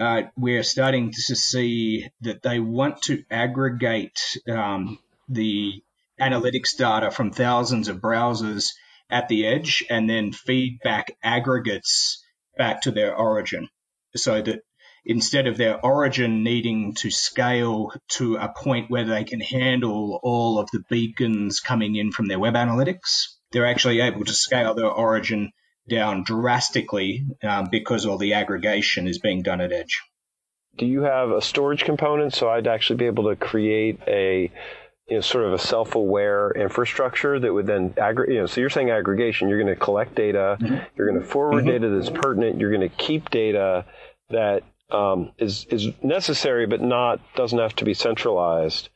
uh, 0.00 0.22
we're 0.36 0.64
starting 0.64 1.12
to 1.12 1.36
see 1.36 2.08
that 2.22 2.42
they 2.42 2.58
want 2.58 3.02
to 3.02 3.22
aggregate 3.30 4.18
um, 4.48 4.98
the 5.28 5.82
analytics 6.20 6.76
data 6.76 7.12
from 7.12 7.30
thousands 7.30 7.86
of 7.86 7.98
browsers 7.98 8.72
at 9.08 9.28
the 9.28 9.46
edge 9.46 9.84
and 9.88 10.10
then 10.10 10.32
feed 10.32 10.78
back 10.82 11.16
aggregates 11.22 12.24
back 12.56 12.82
to 12.82 12.90
their 12.90 13.14
origin 13.14 13.68
so 14.16 14.40
that 14.40 14.60
instead 15.04 15.46
of 15.46 15.56
their 15.56 15.84
origin 15.84 16.42
needing 16.42 16.94
to 16.94 17.10
scale 17.10 17.92
to 18.08 18.36
a 18.36 18.48
point 18.48 18.90
where 18.90 19.04
they 19.04 19.24
can 19.24 19.40
handle 19.40 20.18
all 20.22 20.58
of 20.58 20.68
the 20.72 20.82
beacons 20.88 21.60
coming 21.60 21.96
in 21.96 22.10
from 22.10 22.26
their 22.26 22.38
web 22.38 22.54
analytics, 22.54 23.26
they're 23.52 23.66
actually 23.66 24.00
able 24.00 24.24
to 24.24 24.32
scale 24.32 24.74
their 24.74 24.90
origin 24.90 25.52
down 25.88 26.24
drastically 26.24 27.26
um, 27.42 27.68
because 27.70 28.06
all 28.06 28.16
the 28.16 28.32
aggregation 28.32 29.06
is 29.06 29.18
being 29.18 29.42
done 29.42 29.60
at 29.60 29.72
edge. 29.72 30.02
Do 30.78 30.86
you 30.86 31.02
have 31.02 31.30
a 31.30 31.42
storage 31.42 31.84
component 31.84 32.34
so 32.34 32.48
I'd 32.48 32.66
actually 32.66 32.96
be 32.96 33.06
able 33.06 33.28
to 33.28 33.36
create 33.36 34.00
a 34.08 34.50
you 35.08 35.16
know, 35.16 35.20
sort 35.20 35.44
of 35.44 35.52
a 35.52 35.58
self-aware 35.58 36.52
infrastructure 36.52 37.38
that 37.38 37.52
would 37.52 37.66
then 37.66 37.94
aggregate. 37.98 38.34
You 38.34 38.40
know, 38.40 38.46
so 38.46 38.60
you're 38.60 38.70
saying 38.70 38.90
aggregation. 38.90 39.48
You're 39.48 39.62
going 39.62 39.74
to 39.74 39.78
collect 39.78 40.14
data. 40.14 40.56
Mm-hmm. 40.60 40.76
You're 40.96 41.10
going 41.10 41.20
to 41.20 41.26
forward 41.26 41.64
mm-hmm. 41.64 41.70
data 41.70 41.88
that's 41.90 42.10
pertinent. 42.10 42.58
You're 42.58 42.70
going 42.70 42.88
to 42.88 42.96
keep 42.96 43.30
data 43.30 43.84
that 44.30 44.62
um, 44.90 45.32
is 45.38 45.66
is 45.70 45.88
necessary, 46.02 46.66
but 46.66 46.80
not 46.80 47.20
doesn't 47.34 47.58
have 47.58 47.76
to 47.76 47.84
be 47.84 47.94
centralized. 47.94 48.88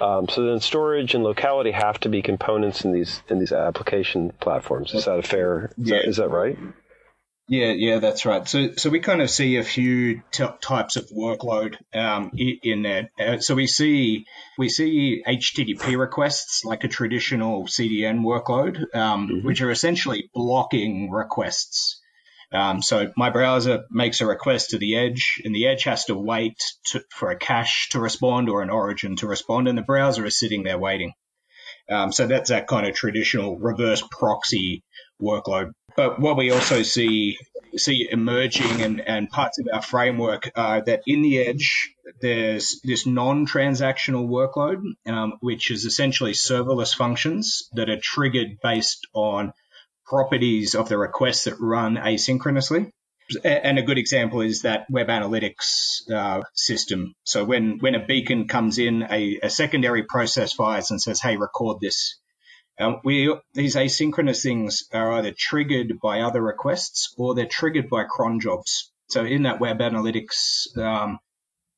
Um, 0.00 0.28
so 0.28 0.44
then 0.44 0.60
storage 0.60 1.14
and 1.14 1.22
locality 1.22 1.70
have 1.70 2.00
to 2.00 2.08
be 2.08 2.22
components 2.22 2.84
in 2.84 2.92
these 2.92 3.22
in 3.28 3.38
these 3.38 3.52
application 3.52 4.32
platforms. 4.40 4.94
Is 4.94 5.04
that 5.04 5.18
a 5.18 5.22
fair? 5.22 5.72
Is, 5.78 5.88
yeah. 5.88 5.96
that, 5.96 6.08
is 6.08 6.16
that 6.16 6.30
right? 6.30 6.58
Yeah, 7.48 7.72
yeah, 7.72 7.98
that's 7.98 8.24
right. 8.24 8.48
So, 8.48 8.72
so 8.76 8.88
we 8.88 9.00
kind 9.00 9.20
of 9.20 9.28
see 9.28 9.56
a 9.56 9.64
few 9.64 10.22
t- 10.30 10.46
types 10.60 10.96
of 10.96 11.10
workload 11.10 11.76
um, 11.92 12.30
in 12.34 12.82
there. 12.82 13.10
Uh, 13.18 13.38
so 13.38 13.54
we 13.54 13.66
see 13.66 14.24
we 14.56 14.68
see 14.68 15.22
HTTP 15.26 15.98
requests 15.98 16.64
like 16.64 16.84
a 16.84 16.88
traditional 16.88 17.66
CDN 17.66 18.20
workload, 18.20 18.94
um, 18.94 19.28
mm-hmm. 19.28 19.46
which 19.46 19.60
are 19.60 19.70
essentially 19.70 20.30
blocking 20.32 21.10
requests. 21.10 22.00
Um, 22.52 22.82
so 22.82 23.12
my 23.16 23.30
browser 23.30 23.84
makes 23.90 24.20
a 24.20 24.26
request 24.26 24.70
to 24.70 24.78
the 24.78 24.96
edge, 24.96 25.40
and 25.44 25.54
the 25.54 25.68
edge 25.68 25.84
has 25.84 26.04
to 26.06 26.14
wait 26.14 26.58
to, 26.86 27.02
for 27.10 27.30
a 27.30 27.38
cache 27.38 27.88
to 27.90 28.00
respond 28.00 28.48
or 28.48 28.62
an 28.62 28.70
origin 28.70 29.16
to 29.16 29.26
respond, 29.26 29.68
and 29.68 29.78
the 29.78 29.82
browser 29.82 30.24
is 30.26 30.38
sitting 30.38 30.62
there 30.62 30.78
waiting. 30.78 31.12
Um, 31.90 32.12
so 32.12 32.26
that's 32.26 32.50
that 32.50 32.68
kind 32.68 32.86
of 32.86 32.94
traditional 32.94 33.58
reverse 33.58 34.02
proxy 34.10 34.84
workload. 35.20 35.72
But 35.96 36.20
what 36.20 36.36
we 36.36 36.50
also 36.50 36.82
see 36.82 37.36
see 37.76 38.06
emerging 38.10 38.82
and, 38.82 39.00
and 39.00 39.30
parts 39.30 39.58
of 39.58 39.66
our 39.72 39.80
framework 39.80 40.50
are 40.54 40.82
that 40.82 41.00
in 41.06 41.22
the 41.22 41.38
edge 41.38 41.94
there's 42.20 42.80
this 42.84 43.06
non-transactional 43.06 44.28
workload, 44.28 44.82
um, 45.06 45.34
which 45.40 45.70
is 45.70 45.84
essentially 45.86 46.32
serverless 46.32 46.94
functions 46.94 47.70
that 47.72 47.88
are 47.88 48.00
triggered 48.00 48.58
based 48.62 49.06
on 49.14 49.52
properties 50.12 50.74
of 50.74 50.90
the 50.90 50.98
requests 50.98 51.44
that 51.44 51.58
run 51.58 51.96
asynchronously. 51.96 52.90
And 53.44 53.78
a 53.78 53.82
good 53.82 53.96
example 53.96 54.42
is 54.42 54.62
that 54.62 54.84
web 54.90 55.06
analytics 55.06 56.02
uh, 56.12 56.42
system. 56.52 57.14
So 57.24 57.44
when, 57.44 57.78
when 57.78 57.94
a 57.94 58.04
beacon 58.04 58.46
comes 58.46 58.76
in, 58.76 59.04
a, 59.10 59.38
a 59.42 59.48
secondary 59.48 60.02
process 60.02 60.52
fires 60.52 60.90
and 60.90 61.00
says, 61.00 61.22
"Hey, 61.22 61.38
record 61.38 61.78
this." 61.80 62.20
Um, 62.78 63.00
we 63.04 63.34
these 63.54 63.76
asynchronous 63.76 64.42
things 64.42 64.84
are 64.92 65.12
either 65.12 65.32
triggered 65.32 65.98
by 66.02 66.20
other 66.20 66.42
requests 66.42 67.14
or 67.16 67.34
they're 67.34 67.46
triggered 67.46 67.88
by 67.88 68.04
cron 68.04 68.40
jobs. 68.40 68.92
So 69.08 69.24
in 69.24 69.44
that 69.44 69.60
web 69.60 69.78
analytics 69.78 70.76
um, 70.76 71.20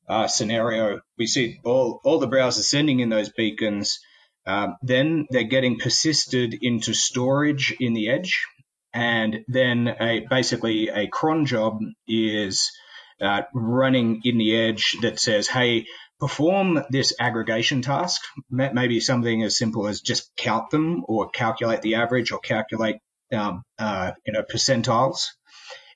uh, 0.09 0.27
scenario, 0.27 0.99
we 1.17 1.27
see 1.27 1.59
all 1.63 2.01
all 2.03 2.19
the 2.19 2.27
browsers 2.27 2.63
sending 2.63 2.99
in 2.99 3.09
those 3.09 3.29
beacons. 3.29 3.99
Um, 4.47 4.77
then 4.81 5.25
they're 5.29 5.43
getting 5.43 5.79
persisted 5.79 6.55
into 6.61 6.93
storage 6.93 7.75
in 7.79 7.93
the 7.93 8.09
edge, 8.09 8.45
and 8.93 9.39
then 9.47 9.87
a, 9.87 10.25
basically 10.29 10.89
a 10.89 11.07
cron 11.07 11.45
job 11.45 11.79
is 12.07 12.71
uh, 13.21 13.41
running 13.53 14.21
in 14.23 14.37
the 14.37 14.55
edge 14.55 14.97
that 15.01 15.19
says, 15.19 15.47
"Hey, 15.47 15.85
perform 16.19 16.83
this 16.89 17.13
aggregation 17.19 17.81
task, 17.81 18.21
maybe 18.49 18.99
something 18.99 19.43
as 19.43 19.57
simple 19.57 19.87
as 19.87 20.01
just 20.01 20.31
count 20.37 20.69
them 20.69 21.03
or 21.07 21.29
calculate 21.29 21.81
the 21.81 21.95
average 21.95 22.31
or 22.31 22.39
calculate 22.39 22.97
um, 23.33 23.63
uh, 23.79 24.11
you 24.25 24.33
know 24.33 24.43
percentiles, 24.43 25.27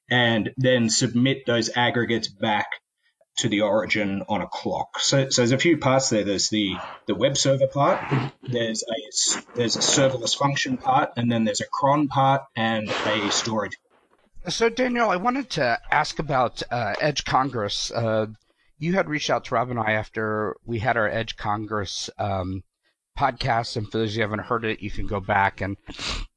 and 0.09 0.51
then 0.57 0.89
submit 0.89 1.45
those 1.45 1.69
aggregates 1.75 2.27
back 2.27 2.67
to 3.39 3.49
the 3.49 3.61
origin 3.61 4.23
on 4.27 4.41
a 4.41 4.47
clock. 4.47 4.99
So, 4.99 5.29
so 5.29 5.41
there's 5.41 5.51
a 5.51 5.57
few 5.57 5.77
parts 5.77 6.09
there. 6.09 6.23
There's 6.23 6.49
the, 6.49 6.75
the 7.07 7.15
web 7.15 7.37
server 7.37 7.67
part, 7.67 7.99
there's 8.43 8.83
a 8.83 9.45
there's 9.55 9.75
a 9.75 9.79
serverless 9.79 10.37
function 10.37 10.77
part, 10.77 11.11
and 11.17 11.31
then 11.31 11.43
there's 11.45 11.61
a 11.61 11.67
cron 11.67 12.07
part 12.07 12.43
and 12.55 12.89
a 12.89 13.31
storage. 13.31 13.77
So 14.47 14.69
Daniel, 14.69 15.09
I 15.09 15.17
wanted 15.17 15.49
to 15.51 15.79
ask 15.91 16.19
about 16.19 16.63
uh, 16.71 16.95
Edge 16.99 17.25
Congress. 17.25 17.91
Uh, 17.91 18.27
you 18.77 18.93
had 18.93 19.09
reached 19.09 19.29
out 19.29 19.45
to 19.45 19.55
Rob 19.55 19.69
and 19.69 19.79
I 19.79 19.91
after 19.91 20.55
we 20.65 20.79
had 20.79 20.97
our 20.97 21.09
Edge 21.09 21.35
Congress 21.35 22.09
um, 22.17 22.63
podcast, 23.17 23.75
and 23.75 23.91
for 23.91 23.99
those 23.99 24.15
who 24.15 24.21
haven't 24.21 24.39
heard 24.39 24.63
it, 24.65 24.81
you 24.81 24.89
can 24.89 25.07
go 25.07 25.19
back 25.19 25.61
and 25.61 25.75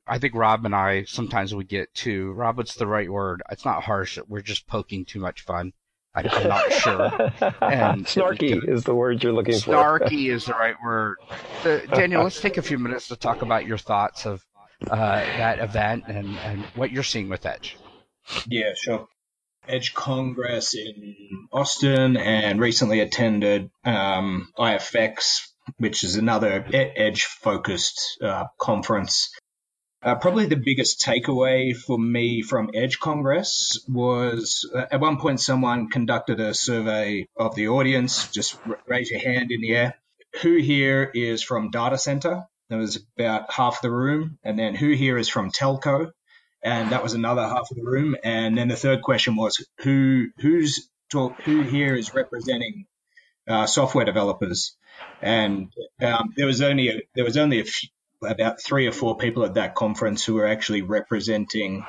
I 0.06 0.18
think 0.18 0.34
Rob 0.34 0.64
and 0.66 0.74
I 0.74 1.04
sometimes 1.04 1.54
we 1.54 1.64
get 1.64 1.94
too 1.94 2.32
Rob. 2.32 2.56
What's 2.56 2.74
the 2.74 2.86
right 2.86 3.10
word? 3.10 3.42
It's 3.50 3.64
not 3.64 3.84
harsh. 3.84 4.18
We're 4.28 4.40
just 4.40 4.66
poking 4.66 5.04
too 5.04 5.20
much 5.20 5.42
fun. 5.42 5.72
I, 6.14 6.20
am 6.20 6.48
not 6.48 6.72
sure. 6.72 7.10
And 7.62 8.04
snarky 8.04 8.54
was, 8.54 8.80
is 8.80 8.84
the 8.84 8.94
word 8.94 9.22
you're 9.22 9.32
looking 9.32 9.54
snarky 9.54 9.64
for. 9.64 10.06
Snarky 10.06 10.32
is 10.32 10.44
the 10.44 10.52
right 10.52 10.76
word. 10.84 11.16
Uh, 11.64 11.78
Daniel, 11.94 12.22
let's 12.22 12.40
take 12.40 12.58
a 12.58 12.62
few 12.62 12.78
minutes 12.78 13.08
to 13.08 13.16
talk 13.16 13.42
about 13.42 13.66
your 13.66 13.78
thoughts 13.78 14.26
of 14.26 14.44
uh, 14.90 15.16
that 15.16 15.58
event 15.60 16.04
and, 16.08 16.36
and 16.38 16.62
what 16.74 16.90
you're 16.90 17.02
seeing 17.02 17.28
with 17.28 17.46
Edge. 17.46 17.76
Yeah, 18.46 18.72
sure. 18.76 19.08
Edge 19.66 19.94
Congress 19.94 20.74
in 20.74 21.14
Austin 21.52 22.16
and 22.16 22.60
recently 22.60 23.00
attended 23.00 23.70
um, 23.84 24.48
IFX 24.58 25.52
which 25.76 26.04
is 26.04 26.16
another 26.16 26.66
edge 26.72 27.24
focused 27.24 28.18
uh, 28.22 28.44
conference. 28.58 29.30
Uh, 30.02 30.16
probably 30.16 30.46
the 30.46 30.56
biggest 30.56 31.00
takeaway 31.00 31.76
for 31.76 31.96
me 31.96 32.42
from 32.42 32.70
Edge 32.74 32.98
Congress 32.98 33.78
was 33.88 34.68
uh, 34.74 34.86
at 34.90 35.00
one 35.00 35.18
point 35.18 35.40
someone 35.40 35.90
conducted 35.90 36.40
a 36.40 36.54
survey 36.54 37.28
of 37.36 37.54
the 37.54 37.68
audience. 37.68 38.28
Just 38.32 38.58
raise 38.88 39.10
your 39.10 39.20
hand 39.20 39.52
in 39.52 39.60
the 39.60 39.76
air. 39.76 39.94
Who 40.42 40.56
here 40.56 41.08
is 41.14 41.42
from 41.42 41.70
data 41.70 41.98
center? 41.98 42.44
There 42.68 42.78
was 42.78 43.04
about 43.16 43.52
half 43.52 43.80
the 43.80 43.92
room. 43.92 44.38
And 44.42 44.58
then 44.58 44.74
who 44.74 44.90
here 44.90 45.18
is 45.18 45.28
from 45.28 45.52
telco? 45.52 46.10
And 46.64 46.90
that 46.90 47.02
was 47.02 47.12
another 47.12 47.42
half 47.42 47.70
of 47.70 47.76
the 47.76 47.84
room. 47.84 48.16
And 48.24 48.58
then 48.58 48.68
the 48.68 48.76
third 48.76 49.02
question 49.02 49.36
was 49.36 49.64
who 49.78 50.28
who's 50.38 50.88
talk, 51.12 51.40
who 51.42 51.62
here 51.62 51.94
is 51.94 52.14
representing 52.14 52.86
uh, 53.46 53.66
software 53.66 54.04
developers? 54.04 54.76
And 55.20 55.72
um, 56.00 56.32
there 56.36 56.46
was 56.46 56.60
only 56.60 56.88
a, 56.88 57.02
there 57.14 57.24
was 57.24 57.36
only 57.36 57.60
a 57.60 57.64
few, 57.64 57.88
about 58.24 58.60
three 58.60 58.86
or 58.86 58.92
four 58.92 59.16
people 59.16 59.44
at 59.44 59.54
that 59.54 59.74
conference 59.74 60.24
who 60.24 60.34
were 60.34 60.46
actually 60.46 60.82
representing 60.82 61.82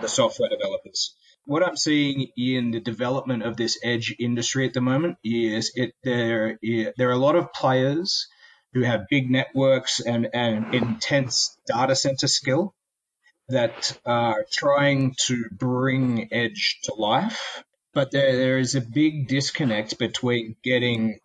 the 0.00 0.08
software 0.08 0.48
developers. 0.48 1.14
What 1.46 1.62
I'm 1.62 1.76
seeing 1.76 2.28
in 2.36 2.70
the 2.70 2.80
development 2.80 3.42
of 3.42 3.56
this 3.56 3.78
edge 3.82 4.14
industry 4.18 4.66
at 4.66 4.74
the 4.74 4.80
moment 4.80 5.18
is 5.24 5.72
it 5.74 5.94
there 6.04 6.58
there 6.62 7.08
are 7.08 7.12
a 7.12 7.16
lot 7.16 7.36
of 7.36 7.52
players 7.52 8.28
who 8.72 8.82
have 8.82 9.08
big 9.10 9.30
networks 9.30 10.00
and, 10.00 10.28
and 10.32 10.72
intense 10.74 11.58
data 11.66 11.96
center 11.96 12.28
skill 12.28 12.74
that 13.48 13.98
are 14.06 14.44
trying 14.52 15.14
to 15.26 15.44
bring 15.50 16.32
edge 16.32 16.78
to 16.84 16.94
life 16.94 17.64
but 17.92 18.12
there, 18.12 18.36
there 18.36 18.58
is 18.58 18.74
a 18.74 18.80
big 18.80 19.28
disconnect 19.28 19.98
between 19.98 20.56
getting 20.62 21.18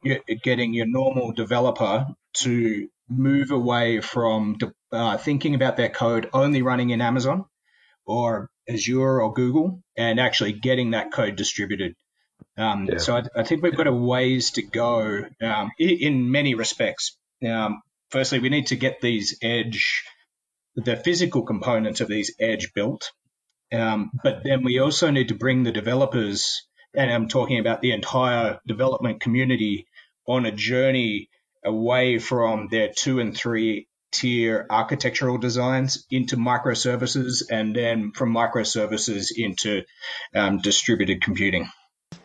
getting 0.44 0.74
your 0.74 0.88
normal 0.88 1.32
developer 1.32 2.08
to 2.34 2.90
move 3.10 3.52
away 3.52 4.02
from 4.02 4.58
uh, 4.92 5.18
thinking 5.18 5.56
about 5.56 5.78
their 5.78 5.90
code 5.90 6.30
only 6.34 6.62
running 6.62 6.90
in 6.90 7.02
Amazon 7.02 7.46
or 8.06 8.50
Azure 8.68 9.22
or 9.22 9.34
Google 9.34 9.82
and 9.98 10.20
actually 10.20 10.54
getting 10.54 10.92
that 10.92 11.12
code 11.12 11.36
distributed. 11.36 11.96
Um, 12.58 12.86
yeah. 12.86 12.98
So 12.98 13.18
I, 13.18 13.24
I, 13.36 13.44
think 13.44 13.62
we've 13.64 13.76
got 13.76 13.88
a 13.88 13.94
ways 13.94 14.52
to 14.52 14.62
go 14.62 15.26
um, 15.42 15.72
in, 15.78 15.90
in, 15.90 16.32
many 16.32 16.56
respects. 16.56 17.18
Um, 17.46 17.82
firstly, 18.10 18.40
we 18.40 18.50
need 18.50 18.68
to 18.68 18.76
get 18.76 19.02
these 19.02 19.38
edge, 19.42 20.04
the 20.76 20.96
physical 20.96 21.44
components 21.44 22.02
of 22.02 22.08
these 22.08 22.34
edge 22.40 22.74
built. 22.74 23.12
Um, 23.74 24.12
but 24.24 24.44
then 24.44 24.64
we 24.64 24.80
also 24.80 25.12
need 25.12 25.30
to 25.30 25.36
bring 25.36 25.64
the 25.64 25.72
developers, 25.72 26.66
and 26.94 27.12
I'm 27.12 27.28
talking 27.28 27.60
about 27.60 27.82
the 27.82 27.92
entire 27.92 28.60
development 28.66 29.22
community, 29.22 29.88
on 30.28 30.46
a 30.46 30.52
journey 30.52 31.30
away 31.66 32.20
from 32.20 32.68
their 32.70 32.92
two 32.96 33.20
and 33.20 33.36
three 33.36 33.88
tier 34.12 34.66
architectural 34.70 35.38
designs 35.38 36.06
into 36.10 36.38
microservices 36.38 37.44
and 37.50 37.76
then 37.76 38.12
from 38.12 38.34
microservices 38.34 39.32
into 39.36 39.84
um, 40.34 40.60
distributed 40.60 41.22
computing. 41.22 41.70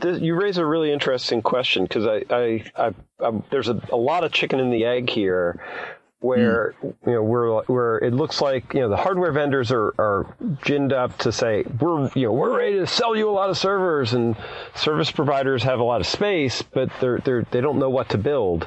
You 0.03 0.35
raise 0.35 0.57
a 0.57 0.65
really 0.65 0.93
interesting 0.93 1.43
question 1.43 1.83
because 1.83 2.07
I, 2.07 2.25
I, 2.31 2.65
I, 2.77 2.95
I, 3.23 3.43
there's 3.51 3.69
a, 3.69 3.81
a 3.91 3.97
lot 3.97 4.25
of 4.25 4.33
chicken 4.33 4.61
in 4.61 4.71
the 4.71 4.85
egg 4.85 5.11
here 5.11 5.61
where 6.21 6.75
mm. 6.83 6.95
you 7.07 7.13
know 7.13 7.23
we're 7.23 7.63
where 7.65 7.99
it 7.99 8.13
looks 8.13 8.41
like 8.41 8.75
you 8.75 8.81
know 8.81 8.89
the 8.89 8.97
hardware 8.97 9.33
vendors 9.33 9.73
are 9.73 9.95
are 9.99 10.37
ginned 10.63 10.93
up 10.93 11.17
to 11.19 11.33
say 11.33 11.65
we're 11.81 12.11
you 12.15 12.27
know 12.27 12.33
we're 12.33 12.57
ready 12.57 12.77
to 12.79 12.87
sell 12.87 13.17
you 13.17 13.29
a 13.29 13.33
lot 13.33 13.49
of 13.49 13.57
servers 13.57 14.13
and 14.13 14.37
service 14.75 15.11
providers 15.11 15.63
have 15.63 15.81
a 15.81 15.83
lot 15.83 16.01
of 16.01 16.07
space 16.07 16.61
but 16.63 16.91
they're 17.01 17.19
they're 17.21 17.43
they 17.51 17.61
don't 17.61 17.79
know 17.79 17.91
what 17.91 18.11
to 18.11 18.19
build 18.19 18.67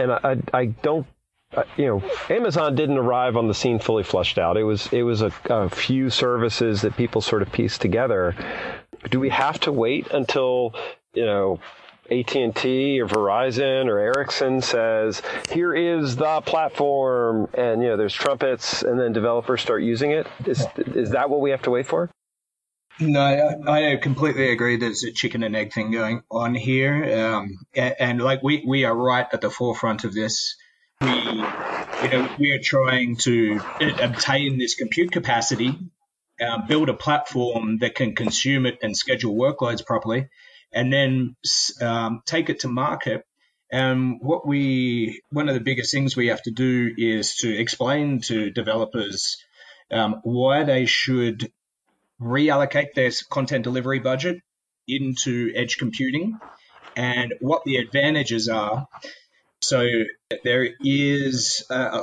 and 0.00 0.12
I, 0.12 0.36
I 0.52 0.66
don't 0.66 1.06
uh, 1.56 1.64
you 1.76 1.86
know, 1.86 2.02
Amazon 2.28 2.76
didn't 2.76 2.98
arrive 2.98 3.36
on 3.36 3.48
the 3.48 3.54
scene 3.54 3.80
fully 3.80 4.04
flushed 4.04 4.38
out. 4.38 4.56
It 4.56 4.62
was 4.62 4.86
it 4.92 5.02
was 5.02 5.20
a, 5.20 5.32
a, 5.46 5.68
few 5.68 6.08
services 6.08 6.82
that 6.82 6.96
people 6.96 7.20
sort 7.20 7.42
of 7.42 7.50
pieced 7.50 7.80
together. 7.80 8.36
Do 9.10 9.18
we 9.18 9.30
have 9.30 9.58
to 9.60 9.72
wait 9.72 10.08
until 10.12 10.74
you 11.12 11.24
know 11.24 11.58
AT&T 12.08 13.00
or 13.00 13.08
Verizon 13.08 13.86
or 13.86 13.98
Ericsson 13.98 14.62
says, 14.62 15.22
"Here 15.50 15.74
is 15.74 16.14
the 16.14 16.40
platform," 16.42 17.48
and 17.54 17.82
you 17.82 17.88
know 17.88 17.96
there's 17.96 18.14
trumpets, 18.14 18.84
and 18.84 19.00
then 19.00 19.12
developers 19.12 19.60
start 19.60 19.82
using 19.82 20.12
it? 20.12 20.28
Is 20.46 20.64
is 20.76 21.10
that 21.10 21.30
what 21.30 21.40
we 21.40 21.50
have 21.50 21.62
to 21.62 21.70
wait 21.70 21.86
for? 21.86 22.10
No, 23.00 23.20
I, 23.66 23.92
I 23.92 23.96
completely 23.96 24.52
agree. 24.52 24.76
There's 24.76 25.04
a 25.04 25.12
chicken 25.12 25.42
and 25.42 25.56
egg 25.56 25.72
thing 25.72 25.90
going 25.90 26.22
on 26.30 26.54
here, 26.54 27.24
um, 27.24 27.58
and, 27.74 27.94
and, 27.98 28.22
like 28.22 28.42
we, 28.42 28.62
we 28.66 28.84
are 28.84 28.94
right 28.94 29.26
at 29.32 29.40
the 29.40 29.50
forefront 29.50 30.04
of 30.04 30.12
this. 30.12 30.56
We, 31.00 31.08
you 31.08 32.08
know, 32.10 32.28
we 32.38 32.52
are 32.52 32.60
trying 32.62 33.16
to 33.20 33.58
obtain 34.02 34.58
this 34.58 34.74
compute 34.74 35.12
capacity, 35.12 35.78
uh, 36.40 36.66
build 36.66 36.90
a 36.90 36.94
platform 36.94 37.78
that 37.78 37.94
can 37.94 38.14
consume 38.14 38.66
it 38.66 38.78
and 38.82 38.94
schedule 38.94 39.34
workloads 39.34 39.84
properly, 39.84 40.28
and 40.70 40.92
then 40.92 41.36
um, 41.80 42.22
take 42.26 42.50
it 42.50 42.60
to 42.60 42.68
market. 42.68 43.24
And 43.72 44.18
what 44.20 44.46
we, 44.46 45.22
one 45.30 45.48
of 45.48 45.54
the 45.54 45.60
biggest 45.60 45.90
things 45.92 46.16
we 46.16 46.26
have 46.26 46.42
to 46.42 46.50
do 46.50 46.92
is 46.98 47.36
to 47.36 47.56
explain 47.56 48.20
to 48.22 48.50
developers 48.50 49.38
um, 49.90 50.20
why 50.22 50.64
they 50.64 50.84
should 50.84 51.50
reallocate 52.20 52.94
their 52.94 53.10
content 53.30 53.64
delivery 53.64 53.98
budget 53.98 54.38
into 54.86 55.52
edge 55.54 55.76
computing 55.78 56.38
and 56.96 57.34
what 57.40 57.64
the 57.64 57.76
advantages 57.76 58.48
are. 58.48 58.86
So 59.62 59.86
there 60.44 60.68
is 60.80 61.64
a, 61.70 62.02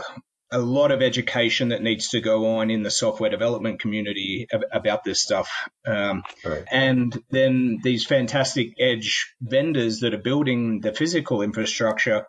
a, 0.52 0.60
lot 0.60 0.92
of 0.92 1.02
education 1.02 1.70
that 1.70 1.82
needs 1.82 2.10
to 2.10 2.22
go 2.22 2.58
on 2.58 2.70
in 2.70 2.84
the 2.84 2.92
software 2.92 3.30
development 3.30 3.80
community 3.80 4.48
about 4.72 5.04
this 5.04 5.22
stuff. 5.22 5.50
Um, 5.86 6.24
right. 6.46 6.64
And 6.72 7.18
then 7.32 7.80
these 7.84 8.06
fantastic 8.06 8.74
edge 8.80 9.34
vendors 9.42 10.02
that 10.02 10.14
are 10.14 10.20
building 10.20 10.82
the 10.82 10.94
physical 10.94 11.42
infrastructure, 11.42 12.28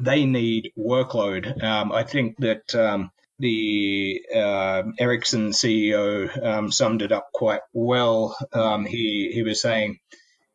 they 0.00 0.24
need 0.24 0.72
workload. 0.78 1.62
Um, 1.62 1.92
I 1.92 2.04
think 2.04 2.36
that 2.38 2.74
um, 2.74 3.10
the 3.42 4.22
uh, 4.32 4.84
Ericsson 5.00 5.50
CEO 5.50 6.44
um, 6.46 6.70
summed 6.70 7.02
it 7.02 7.10
up 7.10 7.26
quite 7.34 7.60
well. 7.72 8.36
Um, 8.52 8.86
he 8.86 9.32
he 9.34 9.42
was 9.42 9.60
saying 9.60 9.98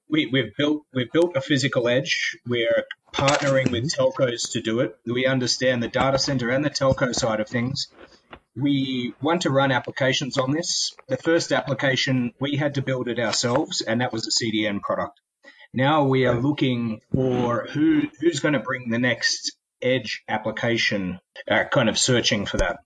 we, 0.10 0.28
we've 0.28 0.56
built 0.58 0.84
we've 0.94 1.12
built 1.12 1.36
a 1.36 1.42
physical 1.42 1.90
edge. 1.90 2.38
We're 2.48 2.86
partnering 3.14 3.72
with 3.72 3.92
telcos 3.92 4.54
to 4.54 4.62
do 4.62 4.80
it. 4.80 4.96
We 5.06 5.26
understand 5.26 5.84
the 5.84 5.90
data 5.90 6.18
center 6.18 6.50
and 6.50 6.64
the 6.64 6.70
telco 6.70 7.14
side 7.14 7.42
of 7.42 7.50
things. 7.50 7.88
We 8.56 9.14
want 9.22 9.42
to 9.42 9.50
run 9.50 9.74
applications 9.74 10.38
on 10.38 10.52
this. 10.52 10.96
The 11.10 11.18
first 11.18 11.52
application 11.52 12.32
we 12.40 12.56
had 12.56 12.76
to 12.76 12.82
build 12.82 13.10
it 13.10 13.20
ourselves, 13.20 13.82
and 13.82 14.00
that 14.00 14.14
was 14.14 14.28
a 14.28 14.32
CDN 14.32 14.80
product. 14.80 15.20
Now 15.74 16.06
we 16.06 16.26
are 16.26 16.40
looking 16.40 17.02
for 17.14 17.68
who 17.70 18.04
who's 18.22 18.40
going 18.40 18.54
to 18.54 18.62
bring 18.62 18.90
the 18.90 18.98
next 18.98 19.57
edge 19.82 20.24
application, 20.28 21.20
uh, 21.50 21.66
kind 21.72 21.90
of 21.90 21.98
searching 21.98 22.46
for 22.46 22.58
that. 22.58 22.80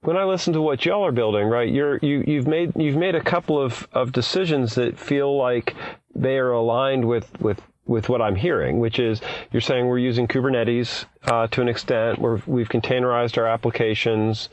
When 0.00 0.16
I 0.16 0.24
listen 0.24 0.52
to 0.54 0.60
what 0.60 0.84
y'all 0.84 1.06
are 1.06 1.12
building, 1.12 1.46
right, 1.46 1.72
you're, 1.72 1.98
you, 1.98 2.24
you've 2.26 2.48
made 2.48 2.72
you've 2.74 2.96
made 2.96 3.14
a 3.14 3.22
couple 3.22 3.60
of, 3.60 3.86
of 3.92 4.10
decisions 4.10 4.74
that 4.74 4.98
feel 4.98 5.36
like 5.36 5.76
they 6.14 6.38
are 6.38 6.50
aligned 6.50 7.04
with, 7.04 7.40
with 7.40 7.60
with 7.86 8.08
what 8.08 8.22
I'm 8.22 8.36
hearing, 8.36 8.78
which 8.78 8.98
is 8.98 9.20
you're 9.50 9.60
saying 9.60 9.86
we're 9.86 9.98
using 9.98 10.28
Kubernetes 10.28 11.04
uh, 11.24 11.46
to 11.48 11.60
an 11.60 11.68
extent. 11.68 12.18
We're, 12.18 12.40
we've 12.46 12.68
containerized 12.68 13.38
our 13.38 13.46
applications. 13.46 14.48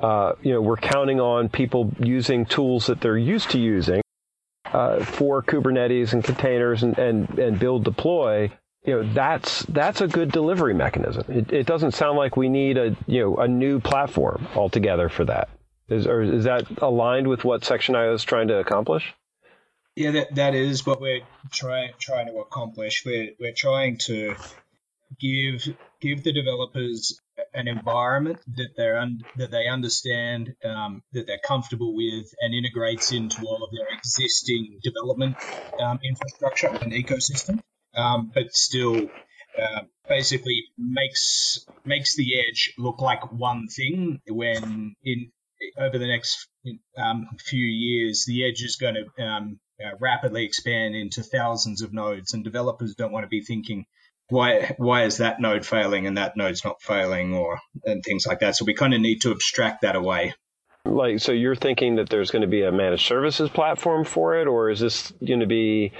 Uh, 0.00 0.32
you 0.42 0.52
know, 0.52 0.60
we're 0.60 0.76
counting 0.76 1.20
on 1.20 1.48
people 1.48 1.92
using 2.00 2.44
tools 2.44 2.86
that 2.86 3.00
they're 3.00 3.16
used 3.16 3.50
to 3.50 3.58
using 3.58 4.02
uh, 4.66 5.04
for 5.04 5.42
Kubernetes 5.42 6.12
and 6.12 6.22
containers 6.22 6.82
and, 6.82 6.98
and, 6.98 7.38
and 7.38 7.58
build 7.58 7.84
deploy 7.84 8.50
you 8.86 8.94
know 8.94 9.12
that's 9.12 9.62
that's 9.64 10.00
a 10.00 10.06
good 10.06 10.30
delivery 10.30 10.72
mechanism. 10.72 11.24
It, 11.28 11.52
it, 11.52 11.66
doesn't 11.66 11.92
sound 11.92 12.16
like 12.16 12.36
we 12.36 12.48
need 12.48 12.78
a 12.78 12.96
you 13.06 13.20
know 13.22 13.36
a 13.36 13.48
new 13.48 13.80
platform 13.80 14.46
altogether 14.54 15.08
for 15.08 15.24
that. 15.24 15.48
Is 15.88 16.06
or 16.06 16.22
is 16.22 16.44
that 16.44 16.64
aligned 16.80 17.26
with 17.26 17.44
what 17.44 17.64
Section.io 17.64 18.14
is 18.14 18.24
trying 18.24 18.48
to 18.48 18.58
accomplish? 18.58 19.12
Yeah, 19.96 20.12
that, 20.12 20.34
that 20.36 20.54
is 20.54 20.86
what 20.86 21.00
we're 21.00 21.22
trying 21.50 21.92
trying 21.98 22.28
to 22.28 22.38
accomplish. 22.38 23.04
We're 23.04 23.32
we're 23.40 23.54
trying 23.54 23.98
to 24.06 24.36
give 25.20 25.76
give 26.00 26.22
the 26.22 26.32
developers 26.32 27.20
an 27.54 27.66
environment 27.68 28.38
that 28.56 28.68
they're 28.76 28.98
un, 28.98 29.20
that 29.36 29.50
they 29.50 29.66
understand, 29.66 30.54
um, 30.64 31.02
that 31.12 31.26
they're 31.26 31.40
comfortable 31.44 31.94
with, 31.94 32.26
and 32.40 32.54
integrates 32.54 33.10
into 33.10 33.46
all 33.46 33.64
of 33.64 33.70
their 33.72 33.88
existing 33.96 34.78
development 34.82 35.36
um, 35.80 35.98
infrastructure 36.04 36.68
and 36.68 36.92
ecosystem 36.92 37.60
um, 37.96 38.30
but 38.34 38.52
still 38.52 39.08
uh, 39.58 39.80
basically 40.08 40.64
makes 40.78 41.66
makes 41.84 42.16
the 42.16 42.40
edge 42.40 42.72
look 42.78 43.00
like 43.00 43.32
one 43.32 43.66
thing 43.68 44.20
when 44.28 44.94
in 45.04 45.30
over 45.78 45.98
the 45.98 46.06
next 46.06 46.48
um, 46.98 47.26
few 47.38 47.64
years 47.64 48.24
the 48.26 48.46
edge 48.46 48.62
is 48.62 48.76
going 48.76 48.94
to 48.94 49.22
um, 49.24 49.58
uh, 49.84 49.96
rapidly 50.00 50.44
expand 50.44 50.94
into 50.94 51.22
thousands 51.22 51.82
of 51.82 51.92
nodes 51.92 52.34
and 52.34 52.44
developers 52.44 52.94
don't 52.94 53.12
want 53.12 53.24
to 53.24 53.28
be 53.28 53.42
thinking 53.42 53.86
why 54.28 54.74
why 54.78 55.04
is 55.04 55.18
that 55.18 55.40
node 55.40 55.64
failing 55.64 56.06
and 56.06 56.18
that 56.18 56.36
node's 56.36 56.64
not 56.64 56.82
failing 56.82 57.34
or 57.34 57.58
and 57.84 58.02
things 58.02 58.26
like 58.26 58.40
that. 58.40 58.56
So 58.56 58.64
we 58.64 58.74
kind 58.74 58.94
of 58.94 59.00
need 59.00 59.20
to 59.22 59.30
abstract 59.30 59.82
that 59.82 59.96
away. 59.96 60.34
Like 60.84 61.20
so 61.20 61.32
you're 61.32 61.56
thinking 61.56 61.96
that 61.96 62.08
there's 62.08 62.30
going 62.30 62.42
to 62.42 62.48
be 62.48 62.62
a 62.62 62.72
managed 62.72 63.06
services 63.06 63.50
platform 63.50 64.04
for 64.04 64.36
it 64.36 64.46
or 64.46 64.70
is 64.70 64.80
this 64.80 65.12
going 65.24 65.40
to 65.40 65.46
be 65.46 65.92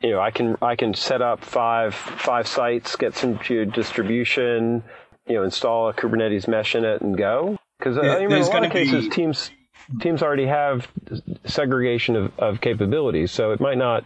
you 0.00 0.10
know 0.10 0.20
I 0.20 0.30
can 0.30 0.56
I 0.62 0.76
can 0.76 0.94
set 0.94 1.22
up 1.22 1.44
five 1.44 1.94
five 1.94 2.46
sites, 2.46 2.96
get 2.96 3.14
some 3.14 3.36
distribution, 3.36 4.82
you 5.26 5.34
know, 5.36 5.44
install 5.44 5.88
a 5.88 5.94
Kubernetes 5.94 6.48
mesh 6.48 6.74
in 6.74 6.84
it 6.84 7.00
and 7.02 7.16
go? 7.16 7.56
Because 7.78 7.96
uh, 7.96 8.18
in 8.18 8.32
a 8.32 8.38
lot 8.40 8.64
of 8.64 8.72
cases 8.72 9.04
be... 9.04 9.10
teams 9.10 9.50
teams 10.00 10.22
already 10.22 10.46
have 10.46 10.88
segregation 11.44 12.16
of, 12.16 12.38
of 12.38 12.60
capabilities, 12.60 13.32
so 13.32 13.52
it 13.52 13.60
might 13.60 13.78
not 13.78 14.04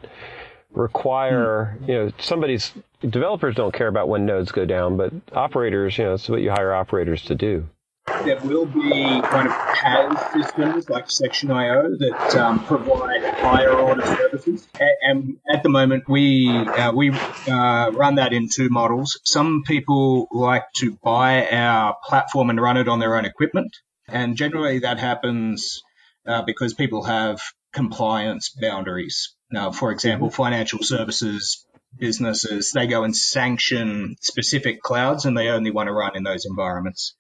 require 0.70 1.77
hmm. 1.79 1.90
you 1.90 1.94
know 1.94 2.12
somebody's 2.18 2.72
developers 3.09 3.55
don't 3.55 3.74
care 3.74 3.88
about 3.88 4.09
when 4.09 4.27
nodes 4.27 4.53
go 4.53 4.64
down, 4.64 4.96
but 4.96 5.12
operators, 5.33 5.98
you 5.98 6.05
know, 6.05 6.14
it's 6.14 6.29
what 6.29 6.40
you 6.40 6.50
hire 6.50 6.72
operators 6.72 7.22
to 7.22 7.35
do. 7.35 7.68
There 8.06 8.38
will 8.40 8.66
be 8.66 9.20
kind 9.22 9.48
of 9.48 9.52
PaaS 9.54 10.32
systems 10.32 10.90
like 10.90 11.10
Section 11.10 11.50
IO 11.50 11.96
that 11.98 12.36
um, 12.36 12.64
provide 12.64 13.24
higher 13.24 13.72
order 13.72 14.04
services. 14.04 14.68
And 15.02 15.38
at 15.50 15.62
the 15.62 15.70
moment, 15.70 16.04
we 16.08 16.48
uh, 16.48 16.92
we 16.92 17.10
uh, 17.10 17.90
run 17.92 18.16
that 18.16 18.32
in 18.34 18.48
two 18.50 18.68
models. 18.68 19.18
Some 19.24 19.62
people 19.66 20.28
like 20.30 20.64
to 20.76 20.98
buy 21.02 21.48
our 21.48 21.96
platform 22.04 22.50
and 22.50 22.60
run 22.60 22.76
it 22.76 22.88
on 22.88 22.98
their 22.98 23.16
own 23.16 23.24
equipment, 23.24 23.74
and 24.06 24.36
generally 24.36 24.80
that 24.80 24.98
happens 24.98 25.82
uh, 26.26 26.42
because 26.42 26.74
people 26.74 27.04
have 27.04 27.40
compliance 27.72 28.50
boundaries. 28.50 29.34
Now, 29.50 29.72
for 29.72 29.92
example, 29.92 30.30
financial 30.30 30.82
services 30.82 31.66
businesses, 31.98 32.72
they 32.72 32.87
go 32.87 33.04
and 33.04 33.16
sanction 33.16 34.16
specific 34.20 34.83
clouds 34.83 35.24
and 35.24 35.37
they 35.37 35.48
only 35.48 35.70
want 35.70 35.88
to 35.88 35.92
run 35.92 36.16
in 36.16 36.22
those 36.22 36.46
environments. 36.46 37.14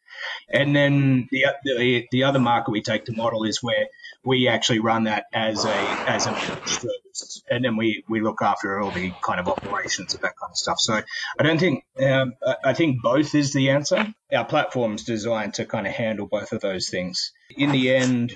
And 0.48 0.74
then 0.74 1.28
the, 1.30 1.46
the, 1.64 2.06
the 2.10 2.24
other 2.24 2.38
market 2.38 2.70
we 2.70 2.82
take 2.82 3.06
to 3.06 3.12
model 3.12 3.44
is 3.44 3.62
where 3.62 3.88
we 4.24 4.48
actually 4.48 4.78
run 4.78 5.04
that 5.04 5.26
as 5.32 5.64
a 5.64 5.74
as 6.08 6.26
a 6.26 6.34
service, 6.66 7.42
and 7.50 7.64
then 7.64 7.76
we 7.76 8.04
we 8.08 8.20
look 8.20 8.40
after 8.40 8.80
all 8.80 8.90
the 8.90 9.12
kind 9.22 9.38
of 9.38 9.48
operations 9.48 10.14
of 10.14 10.22
that 10.22 10.34
kind 10.40 10.50
of 10.50 10.56
stuff. 10.56 10.80
So 10.80 10.94
I 11.38 11.42
don't 11.42 11.58
think 11.58 11.84
um, 12.00 12.32
I 12.64 12.72
think 12.72 13.02
both 13.02 13.34
is 13.34 13.52
the 13.52 13.70
answer. 13.70 14.14
Our 14.32 14.44
platform's 14.46 15.04
designed 15.04 15.54
to 15.54 15.66
kind 15.66 15.86
of 15.86 15.92
handle 15.92 16.26
both 16.26 16.52
of 16.52 16.60
those 16.60 16.88
things. 16.88 17.32
In 17.56 17.70
the 17.70 17.94
end, 17.94 18.34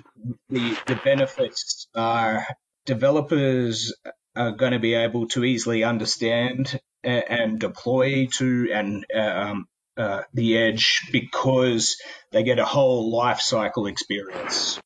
the 0.51 0.77
the 0.87 1.01
benefits 1.03 1.89
are 1.95 2.47
developers 2.85 3.95
are 4.39 4.53
going 4.53 4.73
to 4.73 4.79
be 4.79 4.95
able 4.95 5.27
to 5.29 5.45
easily 5.45 5.83
understand 5.85 6.81
and 7.03 7.59
deploy 7.59 8.27
to 8.27 8.69
and 8.73 9.05
um, 9.15 9.67
uh, 9.97 10.23
the 10.33 10.57
edge 10.57 11.09
because 11.11 12.01
they 12.31 12.45
get 12.45 12.59
a 12.59 12.65
whole 12.65 13.11
life 13.11 13.41
cycle 13.41 13.87
experience. 13.87 14.81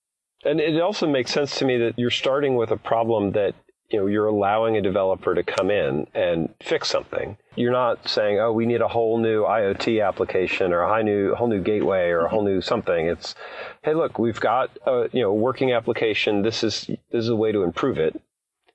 And 0.45 0.59
it 0.59 0.81
also 0.81 1.07
makes 1.07 1.31
sense 1.31 1.59
to 1.59 1.65
me 1.65 1.79
that 1.79 1.99
you're 1.99 2.11
starting 2.11 2.57
with 2.57 2.71
a 2.71 2.77
problem 2.77 3.33
that 3.33 3.55
you 3.91 4.01
know 4.01 4.07
you're 4.07 4.27
allowing 4.27 4.77
a 4.77 4.81
developer 4.81 5.35
to 5.35 5.43
come 5.43 5.71
in 5.71 6.07
and 6.15 6.49
fix 6.63 6.89
something. 6.89 7.37
You're 7.55 7.73
not 7.73 8.09
saying, 8.09 8.41
"Oh, 8.41 8.51
we 8.53 8.65
need 8.65 8.81
a 8.81 8.89
whole 8.89 9.19
new 9.19 9.45
IoT 9.45 10.05
application 10.05 10.73
or 10.73 10.81
a 10.81 10.89
whole 10.89 11.05
new 11.05 11.35
whole 11.35 11.49
new 11.49 11.61
gateway 11.61 12.09
or 12.09 12.21
a 12.21 12.29
whole 12.29 12.43
new 12.43 12.63
something." 12.63 13.07
It's, 13.07 13.35
"Hey, 13.83 13.93
look, 13.93 14.19
we've 14.19 14.41
got 14.41 14.71
a 14.87 15.11
you 15.13 15.21
know 15.21 15.33
working 15.33 15.73
application. 15.73 16.41
This 16.43 16.65
is 16.65 16.87
this 16.87 17.25
is 17.25 17.29
a 17.29 17.37
way 17.37 17.53
to 17.53 17.63
improve 17.63 17.99
it 17.99 18.21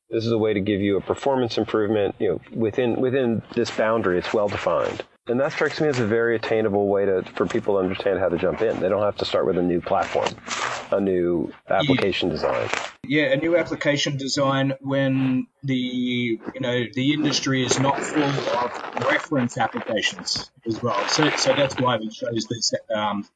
this 0.10 0.26
is 0.26 0.32
a 0.32 0.38
way 0.38 0.54
to 0.54 0.60
give 0.60 0.82
you 0.82 0.98
a 0.98 1.02
performance 1.02 1.58
improvement. 1.58 2.16
You 2.20 2.30
know, 2.30 2.42
within 2.54 3.00
within 3.00 3.42
this 3.54 3.72
boundary, 3.72 4.18
it's 4.18 4.34
well 4.34 4.48
defined, 4.48 5.04
and 5.28 5.40
that 5.40 5.52
strikes 5.52 5.82
me 5.82 5.88
as 5.88 6.00
a 6.00 6.06
very 6.06 6.36
attainable 6.36 6.88
way 6.88 7.06
to 7.06 7.24
for 7.36 7.46
people 7.46 7.76
to 7.76 7.80
understand 7.80 8.20
how 8.20 8.30
to 8.30 8.38
jump 8.38 8.62
in. 8.62 8.80
They 8.80 8.90
don't 8.90 9.04
have 9.04 9.18
to 9.18 9.26
start 9.26 9.46
with 9.46 9.58
a 9.58 9.62
new 9.62 9.82
platform, 9.82 10.30
a 10.92 11.00
new 11.00 11.52
application 11.70 12.30
yeah. 12.30 12.36
design. 12.36 12.70
Yeah, 13.04 13.24
a 13.26 13.38
new 13.38 13.58
application 13.58 14.18
design 14.18 14.74
when 14.82 15.48
the 15.64 15.76
you 15.76 16.40
know 16.60 16.86
the 16.94 17.14
industry 17.14 17.66
is 17.66 17.80
not 17.80 18.02
full 18.02 18.24
of 18.24 19.06
reference 19.06 19.58
applications 19.58 20.50
as 20.66 20.82
well. 20.82 21.08
So 21.10 21.30
so 21.32 21.54
that's 21.54 21.76
why 21.80 21.98
we 21.98 22.10
chose 22.10 22.48
this 22.50 22.74
um, 22.94 23.28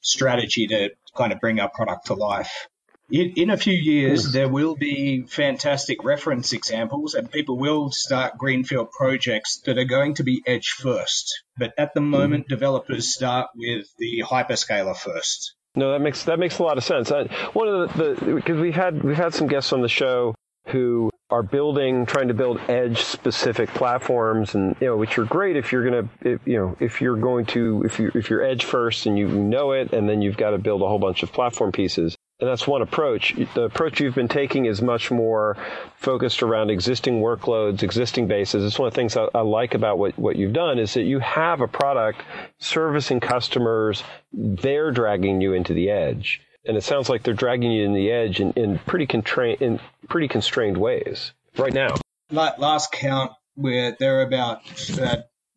strategy 0.00 0.66
to 0.68 0.90
kind 1.14 1.32
of 1.32 1.40
bring 1.40 1.60
our 1.60 1.68
product 1.68 2.06
to 2.06 2.14
life 2.14 2.68
in, 3.10 3.32
in 3.36 3.50
a 3.50 3.56
few 3.56 3.74
years, 3.74 4.32
there 4.32 4.48
will 4.48 4.76
be 4.76 5.22
fantastic 5.22 6.04
reference 6.04 6.52
examples 6.52 7.14
and 7.14 7.30
people 7.30 7.56
will 7.56 7.90
start 7.90 8.38
greenfield 8.38 8.90
projects 8.92 9.60
that 9.66 9.78
are 9.78 9.84
going 9.84 10.14
to 10.14 10.22
be 10.22 10.42
edge 10.46 10.68
first. 10.78 11.42
But 11.56 11.72
at 11.76 11.94
the 11.94 12.00
moment, 12.00 12.46
mm 12.46 12.48
developers 12.50 13.14
start 13.14 13.48
with 13.54 13.86
the 13.98 14.22
hyperscaler 14.26 14.96
first. 14.96 15.54
No, 15.76 15.92
that 15.92 16.00
makes 16.00 16.24
that 16.24 16.38
makes 16.38 16.58
a 16.58 16.62
lot 16.62 16.78
of 16.78 16.84
sense. 16.84 17.12
I, 17.12 17.24
one 17.52 17.68
of 17.68 17.96
the 17.96 18.34
because 18.34 18.58
we've 18.58 18.74
had 18.74 19.02
we've 19.04 19.16
had 19.16 19.34
some 19.34 19.46
guests 19.46 19.72
on 19.72 19.82
the 19.82 19.88
show 19.88 20.34
who 20.66 21.10
are 21.30 21.42
building, 21.42 22.06
trying 22.06 22.28
to 22.28 22.34
build 22.34 22.60
edge 22.68 23.02
specific 23.02 23.68
platforms, 23.70 24.54
and 24.54 24.74
you 24.80 24.88
know, 24.88 24.96
which 24.96 25.16
are 25.18 25.24
great 25.24 25.56
if 25.56 25.70
you're 25.70 25.84
gonna, 25.84 26.08
if, 26.22 26.40
you 26.44 26.56
know, 26.58 26.76
if 26.80 27.00
you're 27.00 27.16
going 27.16 27.46
to, 27.46 27.82
if 27.84 27.98
you 28.00 28.10
if 28.14 28.30
you're 28.30 28.42
edge 28.42 28.64
first 28.64 29.06
and 29.06 29.16
you 29.16 29.28
know 29.28 29.72
it, 29.72 29.92
and 29.92 30.08
then 30.08 30.22
you've 30.22 30.36
got 30.36 30.50
to 30.50 30.58
build 30.58 30.82
a 30.82 30.88
whole 30.88 30.98
bunch 30.98 31.22
of 31.22 31.32
platform 31.32 31.70
pieces. 31.70 32.16
And 32.40 32.48
that's 32.48 32.66
one 32.66 32.80
approach. 32.80 33.34
The 33.54 33.64
approach 33.64 34.00
you've 34.00 34.14
been 34.14 34.28
taking 34.28 34.64
is 34.64 34.80
much 34.80 35.10
more 35.10 35.58
focused 35.96 36.42
around 36.42 36.70
existing 36.70 37.20
workloads, 37.20 37.82
existing 37.82 38.28
bases. 38.28 38.64
It's 38.64 38.78
one 38.78 38.88
of 38.88 38.94
the 38.94 38.98
things 38.98 39.14
I, 39.14 39.28
I, 39.34 39.42
like 39.42 39.74
about 39.74 39.98
what, 39.98 40.18
what 40.18 40.36
you've 40.36 40.54
done 40.54 40.78
is 40.78 40.94
that 40.94 41.02
you 41.02 41.18
have 41.18 41.60
a 41.60 41.68
product 41.68 42.22
servicing 42.58 43.20
customers. 43.20 44.02
They're 44.32 44.90
dragging 44.90 45.42
you 45.42 45.52
into 45.52 45.74
the 45.74 45.90
edge. 45.90 46.40
And 46.66 46.78
it 46.78 46.82
sounds 46.82 47.10
like 47.10 47.22
they're 47.24 47.34
dragging 47.34 47.72
you 47.72 47.84
in 47.84 47.92
the 47.92 48.10
edge 48.10 48.40
in, 48.40 48.52
in 48.52 48.78
pretty 48.78 49.06
constrained, 49.06 49.60
in 49.60 49.78
pretty 50.08 50.28
constrained 50.28 50.78
ways 50.78 51.32
right 51.58 51.74
now. 51.74 51.96
Last 52.30 52.92
count, 52.92 53.32
where 53.54 53.96
there 53.98 54.20
are 54.20 54.22
about 54.22 54.60
uh, 54.98 55.16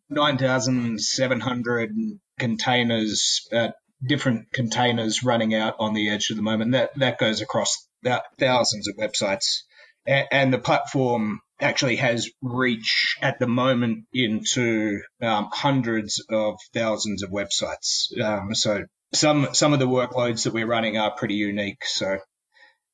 9,700 0.09 1.91
containers 2.39 3.47
at 3.51 3.75
different 4.05 4.51
containers 4.51 5.23
running 5.23 5.53
out 5.55 5.75
on 5.79 5.93
the 5.93 6.09
edge 6.09 6.29
at 6.31 6.37
the 6.37 6.43
moment. 6.43 6.71
That 6.71 6.91
that 6.97 7.17
goes 7.17 7.41
across 7.41 7.87
thousands 8.39 8.87
of 8.87 8.95
websites, 8.97 9.63
and, 10.05 10.53
the 10.53 10.59
platform 10.59 11.39
actually 11.61 11.95
has 11.97 12.29
reach 12.41 13.17
at 13.21 13.39
the 13.39 13.47
moment 13.47 14.05
into 14.13 14.99
um, 15.21 15.49
hundreds 15.51 16.23
of 16.29 16.55
thousands 16.73 17.23
of 17.23 17.29
websites. 17.29 18.19
Um, 18.21 18.53
so 18.53 18.83
some 19.13 19.49
some 19.53 19.73
of 19.73 19.79
the 19.79 19.87
workloads 19.87 20.43
that 20.43 20.53
we're 20.53 20.67
running 20.67 20.97
are 20.97 21.11
pretty 21.11 21.35
unique. 21.35 21.85
So. 21.85 22.17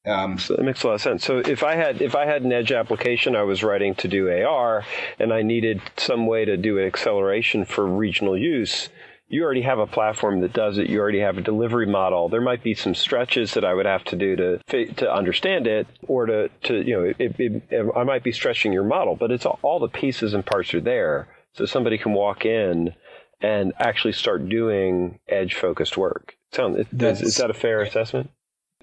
Um, 0.06 0.38
so 0.38 0.56
that 0.56 0.64
makes 0.64 0.82
a 0.84 0.88
lot 0.88 0.94
of 0.94 1.02
sense. 1.02 1.26
So 1.26 1.40
if 1.40 1.62
I 1.62 1.76
had 1.76 2.02
if 2.02 2.16
I 2.16 2.26
had 2.26 2.44
an 2.44 2.54
edge 2.54 2.72
application 2.72 3.36
I 3.36 3.44
was 3.44 3.64
writing 3.64 3.96
to 3.96 4.08
do 4.08 4.32
AR 4.32 4.86
and 5.20 5.34
I 5.34 5.42
needed 5.42 5.82
some 5.98 6.26
way 6.26 6.46
to 6.46 6.56
do 6.56 6.80
an 6.80 6.86
acceleration 6.86 7.66
for 7.66 7.86
regional 7.86 8.38
use, 8.38 8.88
you 9.30 9.44
already 9.44 9.62
have 9.62 9.78
a 9.78 9.86
platform 9.86 10.42
that 10.42 10.54
does 10.54 10.80
it. 10.80 10.90
You 10.90 11.00
already 11.00 11.20
have 11.20 11.38
a 11.38 11.42
delivery 11.42 11.86
model. 11.86 12.30
There 12.30 12.42
might 12.42 12.64
be 12.64 12.74
some 12.74 12.96
stretches 12.96 13.54
that 13.54 13.64
I 13.64 13.76
would 13.76 13.86
have 13.86 14.04
to 14.06 14.16
do 14.16 14.36
to 14.36 14.86
to 14.94 15.12
understand 15.12 15.68
it, 15.68 15.88
or 16.08 16.26
to 16.26 16.50
to 16.64 16.84
you 16.84 16.94
know, 16.96 17.14
it, 17.18 17.36
it, 17.40 17.92
I 17.96 18.04
might 18.04 18.24
be 18.24 18.32
stretching 18.32 18.74
your 18.74 18.84
model, 18.84 19.16
but 19.16 19.32
it's 19.32 19.46
all, 19.46 19.60
all 19.62 19.80
the 19.80 19.88
pieces 19.88 20.34
and 20.34 20.44
parts 20.44 20.74
are 20.74 20.82
there, 20.82 21.28
so 21.54 21.66
somebody 21.66 22.00
can 22.00 22.14
walk 22.14 22.44
in 22.44 22.96
and 23.40 23.72
actually 23.80 24.14
start 24.14 24.50
doing 24.50 25.20
edge 25.30 25.54
focused 25.54 25.96
work. 25.96 26.36
Sound 26.52 26.78
is, 26.92 27.22
is 27.22 27.38
that 27.38 27.52
a 27.52 27.54
fair 27.54 27.82
assessment? 27.82 28.32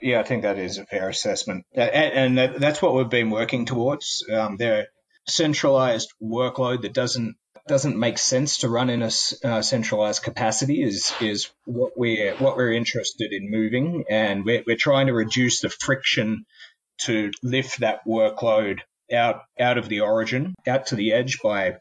Yeah, 0.00 0.20
I 0.20 0.22
think 0.22 0.42
that 0.42 0.59
is 0.59 0.78
a 0.78 0.87
fair 0.87 1.09
assessment, 1.09 1.66
and, 1.74 2.38
and 2.38 2.62
that's 2.62 2.80
what 2.80 2.94
we've 2.94 3.11
been 3.11 3.30
working 3.30 3.66
towards. 3.66 4.24
Um, 4.32 4.59
are 4.62 4.85
centralized 5.26 6.12
workload 6.22 6.82
that 6.82 6.92
doesn't 6.92 7.35
doesn't 7.68 7.98
make 7.98 8.18
sense 8.18 8.59
to 8.59 8.68
run 8.68 8.90
in 8.90 9.02
a 9.02 9.11
uh, 9.44 9.62
centralized 9.62 10.22
capacity 10.22 10.83
is 10.83 11.12
is 11.20 11.50
what 11.64 11.92
we're 11.96 12.35
what 12.37 12.57
we're 12.57 12.72
interested 12.72 13.33
in 13.33 13.50
moving, 13.50 14.05
and 14.09 14.44
we're 14.44 14.62
we're 14.66 14.76
trying 14.76 15.09
to 15.09 15.12
reduce 15.12 15.61
the 15.61 15.68
friction 15.68 16.46
to 17.02 17.31
lift 17.42 17.81
that 17.81 18.00
workload 18.07 18.81
out 19.12 19.42
out 19.59 19.79
of 19.79 19.88
the 19.88 20.00
origin, 20.00 20.55
out 20.66 20.87
to 20.87 20.96
the 20.96 21.12
edge 21.12 21.40
by 21.42 21.76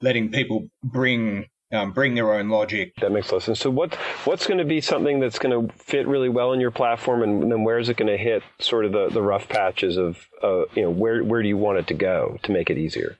letting 0.00 0.30
people 0.30 0.68
bring 0.82 1.46
um, 1.72 1.92
bring 1.92 2.14
their 2.14 2.32
own 2.34 2.48
logic. 2.48 2.94
That 3.00 3.12
makes 3.12 3.28
sense. 3.28 3.58
So 3.58 3.70
what 3.70 3.94
what's 4.24 4.46
going 4.46 4.58
to 4.58 4.64
be 4.64 4.80
something 4.80 5.20
that's 5.20 5.38
going 5.38 5.68
to 5.68 5.72
fit 5.76 6.06
really 6.06 6.28
well 6.28 6.52
in 6.52 6.60
your 6.60 6.70
platform, 6.70 7.22
and 7.22 7.50
then 7.50 7.64
where 7.64 7.78
is 7.78 7.88
it 7.88 7.96
going 7.96 8.10
to 8.10 8.18
hit 8.18 8.42
sort 8.58 8.84
of 8.84 8.92
the, 8.92 9.08
the 9.08 9.22
rough 9.22 9.48
patches 9.48 9.96
of 9.96 10.26
uh, 10.42 10.64
you 10.74 10.82
know 10.82 10.90
where 10.90 11.22
where 11.22 11.42
do 11.42 11.48
you 11.48 11.56
want 11.56 11.78
it 11.78 11.86
to 11.88 11.94
go 11.94 12.38
to 12.42 12.52
make 12.52 12.70
it 12.70 12.78
easier? 12.78 13.16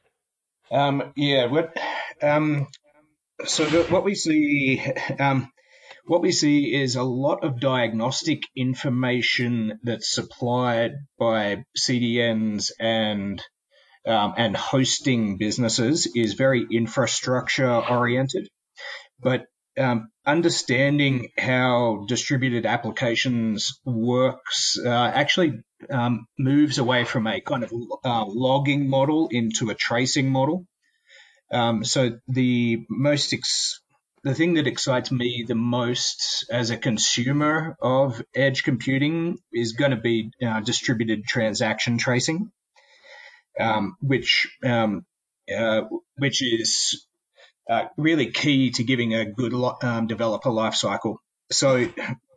Um, 0.70 1.12
yeah, 1.16 1.46
what 1.46 1.76
um, 2.22 2.66
so 3.44 3.64
what 3.84 4.04
we 4.04 4.14
see, 4.14 4.82
um, 5.18 5.50
what 6.06 6.22
we 6.22 6.32
see 6.32 6.74
is 6.74 6.96
a 6.96 7.02
lot 7.02 7.44
of 7.44 7.60
diagnostic 7.60 8.42
information 8.56 9.78
that's 9.82 10.14
supplied 10.14 10.92
by 11.18 11.64
CDNs 11.78 12.70
and 12.78 13.42
um, 14.06 14.34
and 14.36 14.56
hosting 14.56 15.36
businesses 15.36 16.10
is 16.14 16.34
very 16.34 16.66
infrastructure 16.70 17.70
oriented. 17.70 18.48
But 19.20 19.44
um, 19.78 20.10
understanding 20.26 21.28
how 21.38 22.04
distributed 22.06 22.66
applications 22.66 23.80
works 23.84 24.78
uh, 24.84 24.88
actually 24.88 25.62
um, 25.88 26.26
moves 26.38 26.78
away 26.78 27.04
from 27.04 27.26
a 27.26 27.40
kind 27.40 27.64
of 27.64 27.72
uh, 28.04 28.24
logging 28.26 28.88
model 28.88 29.28
into 29.30 29.70
a 29.70 29.74
tracing 29.74 30.30
model. 30.30 30.66
Um, 31.50 31.84
so 31.84 32.18
the 32.28 32.84
most 32.88 33.32
ex- 33.32 33.80
the 34.22 34.34
thing 34.34 34.54
that 34.54 34.66
excites 34.66 35.10
me 35.10 35.44
the 35.48 35.54
most 35.54 36.44
as 36.50 36.70
a 36.70 36.76
consumer 36.76 37.76
of 37.80 38.22
edge 38.34 38.62
computing 38.62 39.38
is 39.52 39.72
going 39.72 39.92
to 39.92 39.96
be 39.96 40.30
uh, 40.46 40.60
distributed 40.60 41.24
transaction 41.24 41.96
tracing, 41.96 42.52
um, 43.58 43.96
which 44.00 44.46
um, 44.62 45.06
uh, 45.56 45.82
which 46.16 46.42
is 46.42 47.06
uh, 47.70 47.86
really 47.96 48.32
key 48.32 48.72
to 48.72 48.82
giving 48.82 49.14
a 49.14 49.24
good 49.24 49.54
um, 49.82 50.08
developer 50.08 50.50
lifecycle. 50.50 51.16
So 51.52 51.88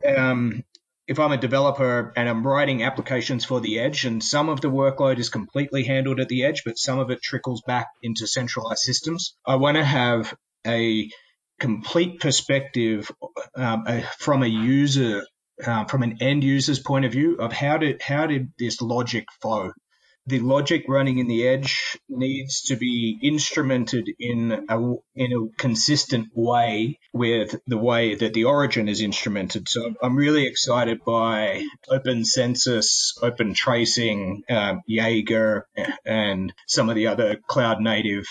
um, 0.06 0.64
if 1.08 1.20
I'm 1.20 1.32
a 1.32 1.38
developer 1.38 2.14
and 2.16 2.30
I'm 2.30 2.46
writing 2.46 2.84
applications 2.84 3.44
for 3.44 3.60
the 3.60 3.80
edge, 3.80 4.06
and 4.06 4.24
some 4.24 4.50
of 4.50 4.62
the 4.62 4.70
workload 4.70 5.18
is 5.18 5.30
completely 5.30 5.84
handled 5.84 6.20
at 6.20 6.30
the 6.30 6.46
edge, 6.46 6.62
but 6.64 6.78
some 6.78 7.00
of 7.00 7.10
it 7.10 7.22
trickles 7.22 7.64
back 7.66 7.88
into 8.02 8.28
centralized 8.28 8.84
systems, 8.84 9.36
I 9.46 9.56
want 9.56 9.78
to 9.78 9.84
have 9.84 10.34
a 10.66 11.10
complete 11.60 12.20
perspective 12.20 13.12
um, 13.56 13.86
from 14.20 14.44
a 14.44 14.48
user, 14.48 15.26
uh, 15.66 15.86
from 15.86 16.04
an 16.04 16.18
end 16.22 16.44
user's 16.44 16.80
point 16.80 17.06
of 17.06 17.12
view 17.12 17.38
of 17.38 17.52
how 17.52 17.78
did 17.78 18.02
how 18.02 18.28
did 18.28 18.52
this 18.58 18.82
logic 18.82 19.26
flow 19.42 19.72
the 20.26 20.40
logic 20.40 20.86
running 20.88 21.18
in 21.18 21.28
the 21.28 21.48
edge 21.48 21.98
needs 22.08 22.62
to 22.64 22.76
be 22.76 23.20
instrumented 23.24 24.08
in 24.20 24.66
a, 24.70 24.94
in 25.16 25.34
a 25.34 25.58
consistent 25.58 26.30
way 26.34 27.00
with 27.12 27.60
the 27.68 27.78
way 27.78 28.16
that 28.16 28.34
the 28.34 28.46
origin 28.46 28.88
is 28.88 29.02
instrumented. 29.02 29.68
So 29.68 29.94
I'm 30.02 30.16
really 30.16 30.48
excited 30.48 31.04
by 31.06 31.66
Open 31.90 32.24
Census, 32.24 33.18
Open 33.22 33.54
Tracing, 33.54 34.44
um, 34.50 34.82
Jaeger, 34.88 35.68
and 36.06 36.54
some 36.68 36.90
of 36.90 36.96
the 36.96 37.08
other 37.08 37.38
cloud 37.48 37.82
native 37.82 38.26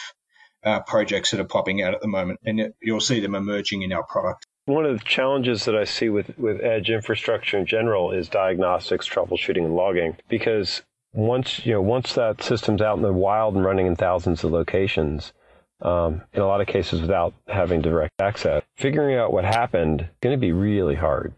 uh, 0.65 0.81
projects 0.81 1.33
that 1.33 1.41
are 1.41 1.45
popping 1.45 1.83
out 1.83 1.95
at 1.95 2.01
the 2.01 2.09
moment. 2.09 2.41
And 2.45 2.73
you'll 2.81 3.01
see 3.01 3.21
them 3.21 3.35
emerging 3.35 3.83
in 3.83 3.93
our 3.93 4.05
product. 4.05 4.47
One 4.65 4.87
of 4.87 4.97
the 4.97 5.05
challenges 5.05 5.65
that 5.65 5.75
I 5.75 5.85
see 5.85 6.09
with, 6.09 6.39
with 6.39 6.63
edge 6.63 6.89
infrastructure 6.89 7.59
in 7.59 7.67
general 7.67 8.13
is 8.13 8.29
diagnostics, 8.29 9.09
troubleshooting, 9.09 9.65
and 9.65 9.75
logging 9.75 10.17
because 10.29 10.83
once 11.13 11.65
you 11.67 11.73
know 11.73 11.83
once 11.83 12.15
that 12.15 12.43
system's 12.43 12.81
out 12.81 12.97
in 12.97 13.03
the 13.03 13.13
wild 13.13 13.55
and 13.55 13.65
running 13.65 13.87
in 13.87 13.97
thousands 13.97 14.45
of 14.45 14.53
locations, 14.53 15.33
um, 15.81 16.23
in 16.33 16.41
a 16.41 16.47
lot 16.47 16.61
of 16.61 16.67
cases 16.67 17.01
without 17.01 17.35
having 17.47 17.83
direct 17.83 18.13
access, 18.21 18.63
figuring 18.77 19.17
out 19.17 19.33
what 19.33 19.45
happened 19.45 20.03
is 20.03 20.09
going 20.21 20.35
to 20.35 20.41
be 20.41 20.53
really 20.53 20.95
hard. 20.95 21.35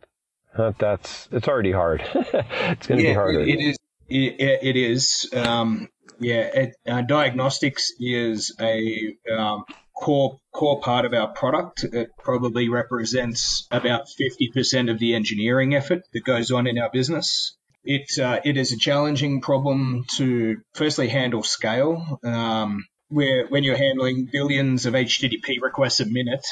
That's 0.57 1.29
it's 1.33 1.49
already 1.49 1.73
hard. 1.73 2.03
it's 2.15 2.87
going 2.87 2.99
to 2.99 3.03
yeah, 3.03 3.11
be 3.11 3.15
harder. 3.15 3.41
It 3.41 3.61
is. 3.61 3.77
It, 4.09 4.59
it 4.63 4.77
is. 4.77 5.31
Um, 5.33 5.89
yeah, 6.21 6.43
it, 6.43 6.77
uh, 6.87 7.03
diagnostics 7.03 7.91
is 7.99 8.55
a 8.61 9.17
um, 9.37 9.65
core 9.95 10.39
core 10.53 10.81
part 10.81 11.05
of 11.05 11.15
our 11.15 11.29
product. 11.29 11.85
It 11.85 12.11
probably 12.19 12.69
represents 12.69 13.67
about 13.71 14.07
50% 14.07 14.91
of 14.91 14.99
the 14.99 15.15
engineering 15.15 15.75
effort 15.75 16.03
that 16.13 16.25
goes 16.25 16.51
on 16.51 16.67
in 16.67 16.79
our 16.79 16.91
business. 16.93 17.57
It 17.85 18.19
uh, 18.19 18.41
it 18.45 18.57
is 18.57 18.73
a 18.73 18.79
challenging 18.79 19.41
problem 19.41 20.05
to 20.17 20.59
firstly 20.75 21.09
handle 21.09 21.43
scale. 21.43 22.19
Um, 22.25 22.87
where 23.09 23.47
when 23.47 23.63
you're 23.63 23.77
handling 23.77 24.29
billions 24.33 24.87
of 24.87 24.95
HTTP 24.95 25.61
requests 25.61 26.01
a 26.01 26.07
minute, 26.07 26.45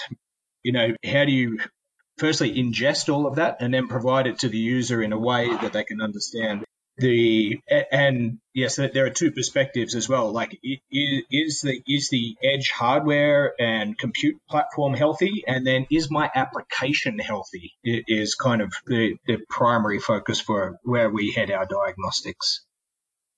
you 0.62 0.72
know 0.72 0.94
how 1.04 1.24
do 1.24 1.32
you 1.32 1.58
firstly 2.18 2.54
ingest 2.54 3.12
all 3.12 3.26
of 3.26 3.36
that 3.36 3.56
and 3.60 3.72
then 3.72 3.88
provide 3.88 4.26
it 4.26 4.40
to 4.40 4.48
the 4.48 4.58
user 4.58 5.02
in 5.02 5.12
a 5.12 5.18
way 5.18 5.48
that 5.48 5.72
they 5.72 5.84
can 5.84 6.00
understand 6.00 6.64
the 7.02 7.60
and 7.90 8.38
yes, 8.54 8.76
there 8.76 9.04
are 9.04 9.10
two 9.10 9.32
perspectives 9.32 9.94
as 9.94 10.08
well. 10.08 10.32
Like, 10.32 10.58
is 10.62 11.60
the 11.60 11.82
is 11.86 12.08
the 12.08 12.36
edge 12.42 12.70
hardware 12.70 13.52
and 13.58 13.98
compute 13.98 14.36
platform 14.48 14.94
healthy, 14.94 15.44
and 15.46 15.66
then 15.66 15.86
is 15.90 16.10
my 16.10 16.30
application 16.34 17.18
healthy? 17.18 17.72
Is 17.84 18.36
kind 18.36 18.62
of 18.62 18.72
the, 18.86 19.16
the 19.26 19.38
primary 19.50 19.98
focus 19.98 20.40
for 20.40 20.78
where 20.82 21.10
we 21.10 21.32
head 21.32 21.50
our 21.50 21.66
diagnostics. 21.66 22.64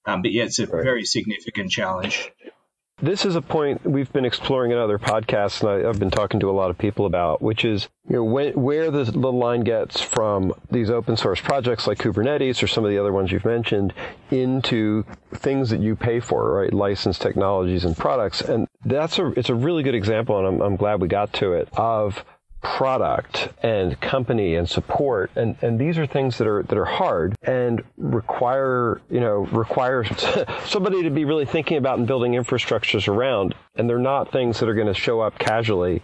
Um, 0.07 0.23
but 0.23 0.33
yeah, 0.33 0.45
it's 0.45 0.59
a 0.59 0.67
very 0.67 1.05
significant 1.05 1.71
challenge. 1.71 2.31
This 3.05 3.27
is 3.27 3.37
a 3.37 3.43
point 3.43 3.85
we've 3.85 4.11
been 4.15 4.25
exploring 4.25 4.73
in 4.73 4.79
other 4.79 4.99
podcasts, 4.99 5.61
and 5.61 5.69
I, 5.69 5.87
have 5.87 5.99
been 5.99 6.11
talking 6.11 6.41
to 6.41 6.49
a 6.49 6.53
lot 6.53 6.71
of 6.71 6.79
people 6.79 7.05
about, 7.05 7.43
which 7.43 7.63
is 7.63 7.91
you 8.09 8.17
know 8.17 8.25
when, 8.25 8.55
where 8.55 8.91
the, 8.91 9.05
the 9.05 9.31
line 9.31 9.61
gets 9.61 10.01
from 10.01 10.55
these 10.71 10.89
open 10.89 11.19
source 11.19 11.39
projects 11.39 11.87
like 11.87 11.99
Kubernetes 11.99 12.63
or 12.63 12.67
some 12.67 12.83
of 12.83 12.91
the 12.91 12.97
other 12.97 13.13
ones 13.13 13.31
you've 13.31 13.45
mentioned 13.45 13.93
into 14.31 15.05
things 15.35 15.69
that 15.69 15.81
you 15.81 15.97
pay 15.97 16.19
for, 16.19 16.51
right? 16.55 16.73
Licensed 16.73 17.21
technologies 17.21 17.85
and 17.85 17.95
products, 17.95 18.41
and 18.41 18.67
that's 18.87 19.19
a 19.19 19.27
it's 19.39 19.51
a 19.51 19.55
really 19.55 19.83
good 19.83 19.95
example, 19.95 20.39
and 20.39 20.47
I'm, 20.47 20.63
I'm 20.63 20.77
glad 20.77 21.03
we 21.03 21.09
got 21.09 21.31
to 21.35 21.53
it 21.53 21.69
of 21.77 22.25
product 22.65 23.51
and 23.63 24.01
company 24.01 24.57
and 24.57 24.69
support 24.69 25.31
and, 25.37 25.57
and 25.63 25.79
these 25.79 25.99
are 25.99 26.07
things 26.07 26.39
that 26.39 26.49
are 26.49 26.63
that 26.65 26.77
are 26.77 26.87
hard 26.87 27.37
and 27.43 27.83
require 27.97 29.01
you 29.11 29.21
know 29.21 29.47
require 29.53 30.05
somebody 30.65 31.03
to 31.03 31.11
be 31.11 31.25
really 31.25 31.45
thinking 31.45 31.77
about 31.77 31.99
and 31.99 32.07
building 32.07 32.33
infrastructures 32.33 33.07
around 33.07 33.55
and 33.77 33.89
they're 33.89 33.99
not 33.99 34.33
things 34.33 34.61
that 34.61 34.69
are 34.69 34.75
going 34.75 34.87
to 34.87 34.95
show 34.95 35.21
up 35.21 35.39
casually. 35.39 36.03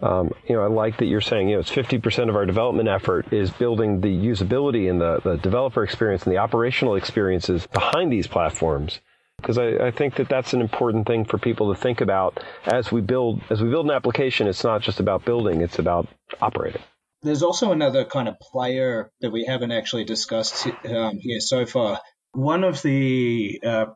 Um, 0.00 0.30
you 0.48 0.54
know, 0.54 0.62
I 0.62 0.68
like 0.68 0.98
that 0.98 1.06
you're 1.06 1.20
saying, 1.20 1.48
you 1.48 1.56
know, 1.56 1.60
it's 1.60 1.70
50% 1.70 2.28
of 2.28 2.36
our 2.36 2.46
development 2.46 2.88
effort 2.88 3.32
is 3.32 3.50
building 3.50 4.00
the 4.00 4.08
usability 4.08 4.88
and 4.88 5.00
the, 5.00 5.20
the 5.24 5.36
developer 5.36 5.82
experience 5.82 6.22
and 6.22 6.32
the 6.32 6.38
operational 6.38 6.94
experiences 6.94 7.66
behind 7.66 8.12
these 8.12 8.28
platforms 8.28 9.00
because 9.38 9.58
I, 9.58 9.86
I, 9.86 9.90
think 9.90 10.16
that 10.16 10.28
that's 10.28 10.52
an 10.52 10.60
important 10.60 11.06
thing 11.06 11.24
for 11.24 11.38
people 11.38 11.74
to 11.74 11.80
think 11.80 12.00
about 12.00 12.42
as 12.66 12.92
we 12.92 13.00
build 13.00 13.40
as 13.50 13.62
we 13.62 13.70
build 13.70 13.86
an 13.86 13.92
application. 13.92 14.46
It's 14.46 14.64
not 14.64 14.82
just 14.82 15.00
about 15.00 15.24
building; 15.24 15.60
it's 15.60 15.78
about 15.78 16.08
operating. 16.40 16.82
There's 17.22 17.42
also 17.42 17.72
another 17.72 18.04
kind 18.04 18.28
of 18.28 18.38
player 18.38 19.10
that 19.20 19.30
we 19.30 19.44
haven't 19.44 19.72
actually 19.72 20.04
discussed 20.04 20.66
um, 20.88 21.18
here 21.18 21.40
so 21.40 21.66
far. 21.66 22.00
One 22.32 22.62
of 22.62 22.82
the 22.82 23.60
uh, 23.64 23.86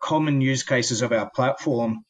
common 0.00 0.40
use 0.40 0.62
cases 0.62 1.02
of 1.02 1.12
our 1.12 1.30
platform 1.30 2.04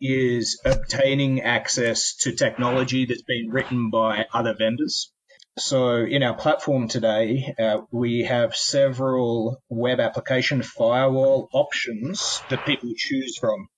is 0.00 0.60
obtaining 0.64 1.42
access 1.42 2.16
to 2.16 2.32
technology 2.32 3.04
that's 3.04 3.22
been 3.22 3.50
written 3.50 3.90
by 3.90 4.26
other 4.32 4.54
vendors. 4.56 5.12
So 5.58 6.04
in 6.04 6.22
our 6.22 6.34
platform 6.34 6.88
today, 6.88 7.54
uh, 7.58 7.78
we 7.90 8.22
have 8.22 8.54
several 8.54 9.60
web 9.68 9.98
application 9.98 10.62
firewall 10.62 11.48
options 11.52 12.40
that 12.48 12.64
people 12.64 12.92
choose 12.96 13.36
from 13.38 13.68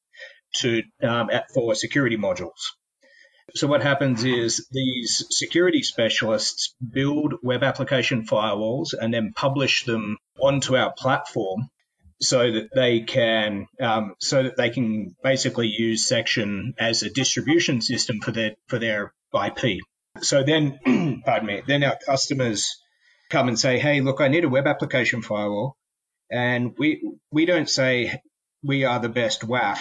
to 0.57 0.83
um, 1.03 1.31
for 1.55 1.75
security 1.75 2.17
modules. 2.17 2.61
So 3.55 3.67
what 3.67 3.83
happens 3.83 4.25
is 4.25 4.69
these 4.71 5.25
security 5.31 5.83
specialists 5.83 6.75
build 6.87 7.35
web 7.43 7.63
application 7.63 8.27
firewalls 8.27 8.93
and 8.99 9.13
then 9.13 9.33
publish 9.35 9.85
them 9.85 10.19
onto 10.39 10.77
our 10.77 10.93
platform 10.93 11.69
so 12.21 12.53
that 12.53 12.69
they 12.75 13.01
can 13.01 13.67
um, 13.81 14.15
so 14.21 14.43
that 14.43 14.57
they 14.57 14.71
can 14.71 15.17
basically 15.23 15.69
use 15.69 16.07
section 16.07 16.75
as 16.79 17.03
a 17.03 17.11
distribution 17.11 17.81
system 17.81 18.21
for 18.21 18.33
their 18.33 18.57
for 18.67 18.79
their 18.79 19.15
IP. 19.35 19.81
So 20.23 20.43
then, 20.43 21.23
pardon 21.25 21.47
me, 21.47 21.63
then 21.67 21.85
our 21.85 21.99
customers 22.05 22.69
come 23.31 23.49
and 23.49 23.59
say, 23.59 23.79
hey, 23.79 24.01
look, 24.01 24.21
I 24.21 24.29
need 24.29 24.45
a 24.45 24.49
web 24.49 24.67
application 24.67 25.23
firewall. 25.23 25.77
And 26.31 26.75
we, 26.79 27.03
we 27.31 27.47
don't 27.47 27.69
say 27.69 28.21
we 28.63 28.85
are 28.85 29.01
the 29.01 29.09
best 29.09 29.43
WAF. 29.43 29.81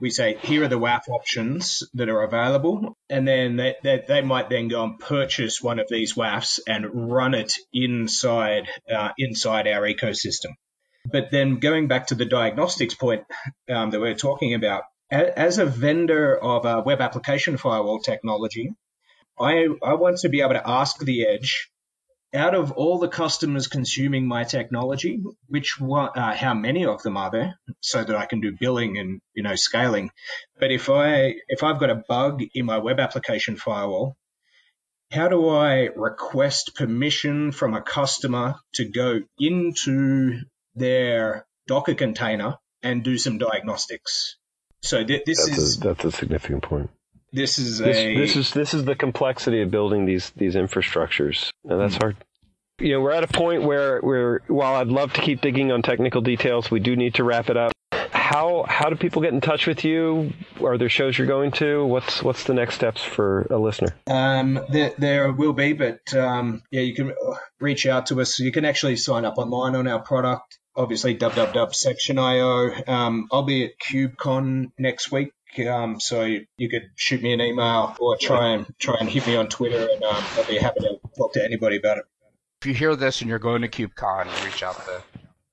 We 0.00 0.10
say, 0.10 0.38
here 0.42 0.64
are 0.64 0.68
the 0.68 0.78
WAF 0.78 1.08
options 1.08 1.82
that 1.94 2.08
are 2.08 2.22
available. 2.22 2.96
And 3.10 3.28
then 3.28 3.56
they, 3.56 3.76
they, 3.82 4.02
they 4.06 4.22
might 4.22 4.48
then 4.48 4.68
go 4.68 4.82
and 4.82 4.98
purchase 4.98 5.60
one 5.60 5.78
of 5.78 5.86
these 5.90 6.14
WAFs 6.14 6.58
and 6.66 7.12
run 7.12 7.34
it 7.34 7.52
inside, 7.72 8.68
uh, 8.92 9.10
inside 9.18 9.66
our 9.66 9.82
ecosystem. 9.82 10.52
But 11.04 11.30
then 11.30 11.58
going 11.58 11.88
back 11.88 12.08
to 12.08 12.14
the 12.14 12.24
diagnostics 12.24 12.94
point 12.94 13.24
um, 13.70 13.90
that 13.90 14.00
we're 14.00 14.14
talking 14.14 14.54
about, 14.54 14.84
as 15.10 15.58
a 15.58 15.66
vendor 15.66 16.36
of 16.36 16.64
a 16.64 16.82
web 16.82 17.00
application 17.00 17.56
firewall 17.56 18.00
technology, 18.00 18.70
I, 19.40 19.66
I 19.82 19.94
want 19.94 20.18
to 20.18 20.28
be 20.28 20.40
able 20.40 20.54
to 20.54 20.68
ask 20.68 20.98
the 20.98 21.26
edge 21.26 21.70
out 22.32 22.54
of 22.54 22.72
all 22.72 22.98
the 22.98 23.08
customers 23.08 23.66
consuming 23.66 24.26
my 24.26 24.44
technology, 24.44 25.20
which 25.48 25.80
one, 25.80 26.10
uh, 26.16 26.34
how 26.34 26.54
many 26.54 26.84
of 26.84 27.02
them 27.02 27.16
are 27.16 27.30
there, 27.30 27.58
so 27.80 28.04
that 28.04 28.14
I 28.14 28.26
can 28.26 28.40
do 28.40 28.56
billing 28.58 28.98
and 28.98 29.20
you 29.34 29.42
know 29.42 29.56
scaling. 29.56 30.10
But 30.58 30.70
if 30.70 30.88
I 30.90 31.34
if 31.48 31.62
I've 31.64 31.80
got 31.80 31.90
a 31.90 32.02
bug 32.08 32.42
in 32.54 32.66
my 32.66 32.78
web 32.78 33.00
application 33.00 33.56
firewall, 33.56 34.16
how 35.10 35.28
do 35.28 35.48
I 35.48 35.88
request 35.96 36.76
permission 36.76 37.50
from 37.50 37.74
a 37.74 37.82
customer 37.82 38.56
to 38.74 38.84
go 38.84 39.20
into 39.38 40.40
their 40.74 41.46
Docker 41.66 41.94
container 41.94 42.56
and 42.82 43.04
do 43.04 43.18
some 43.18 43.38
diagnostics. 43.38 44.36
So 44.82 45.04
th- 45.04 45.24
this 45.24 45.46
that's 45.46 45.58
is 45.58 45.76
a, 45.76 45.80
that's 45.80 46.04
a 46.04 46.10
significant 46.10 46.62
point. 46.62 46.90
This 47.32 47.58
is 47.58 47.78
this, 47.78 47.96
a 47.96 48.16
this 48.16 48.36
is 48.36 48.52
this 48.52 48.74
is 48.74 48.84
the 48.84 48.94
complexity 48.94 49.62
of 49.62 49.70
building 49.70 50.04
these 50.04 50.30
these 50.30 50.54
infrastructures, 50.54 51.50
and 51.68 51.80
that's 51.80 51.94
mm-hmm. 51.94 52.02
hard. 52.02 52.16
You 52.80 52.94
know, 52.94 53.00
we're 53.00 53.12
at 53.12 53.24
a 53.24 53.28
point 53.28 53.62
where 53.62 54.00
where 54.00 54.40
while 54.48 54.74
I'd 54.74 54.88
love 54.88 55.12
to 55.12 55.20
keep 55.20 55.40
digging 55.40 55.70
on 55.70 55.82
technical 55.82 56.22
details, 56.22 56.70
we 56.70 56.80
do 56.80 56.96
need 56.96 57.14
to 57.14 57.24
wrap 57.24 57.48
it 57.48 57.56
up. 57.56 57.72
How 58.10 58.64
how 58.66 58.88
do 58.88 58.96
people 58.96 59.22
get 59.22 59.32
in 59.32 59.40
touch 59.40 59.66
with 59.66 59.84
you? 59.84 60.32
Are 60.64 60.78
there 60.78 60.88
shows 60.88 61.16
you're 61.16 61.26
going 61.26 61.52
to? 61.52 61.84
What's 61.84 62.22
what's 62.22 62.44
the 62.44 62.54
next 62.54 62.74
steps 62.74 63.02
for 63.02 63.42
a 63.50 63.58
listener? 63.58 63.94
Um, 64.06 64.60
there, 64.68 64.92
there 64.98 65.32
will 65.32 65.52
be, 65.52 65.72
but 65.72 66.14
um, 66.14 66.62
yeah, 66.70 66.80
you 66.80 66.94
can 66.94 67.12
reach 67.60 67.86
out 67.86 68.06
to 68.06 68.20
us. 68.20 68.38
You 68.38 68.50
can 68.50 68.64
actually 68.64 68.96
sign 68.96 69.24
up 69.24 69.38
online 69.38 69.76
on 69.76 69.86
our 69.86 70.00
product 70.00 70.58
obviously 70.76 71.16
www.section.io. 71.16 72.70
Um, 72.86 73.28
I'll 73.30 73.42
be 73.42 73.64
at 73.64 73.72
KubeCon 73.78 74.72
next 74.78 75.12
week, 75.12 75.32
um, 75.58 76.00
so 76.00 76.24
you 76.24 76.68
could 76.68 76.90
shoot 76.96 77.22
me 77.22 77.32
an 77.32 77.40
email 77.40 77.96
or 78.00 78.16
try 78.16 78.48
and 78.50 78.66
try 78.78 78.96
and 79.00 79.08
hit 79.08 79.26
me 79.26 79.36
on 79.36 79.48
Twitter, 79.48 79.88
and 79.92 80.02
um, 80.02 80.24
I'll 80.36 80.44
be 80.44 80.58
happy 80.58 80.80
to 80.80 81.00
talk 81.16 81.32
to 81.34 81.44
anybody 81.44 81.76
about 81.76 81.98
it. 81.98 82.04
If 82.60 82.66
you 82.66 82.74
hear 82.74 82.94
this 82.94 83.20
and 83.20 83.30
you're 83.30 83.38
going 83.38 83.62
to 83.62 83.68
KubeCon, 83.68 84.44
reach 84.44 84.62
out 84.62 84.76
to 84.84 85.02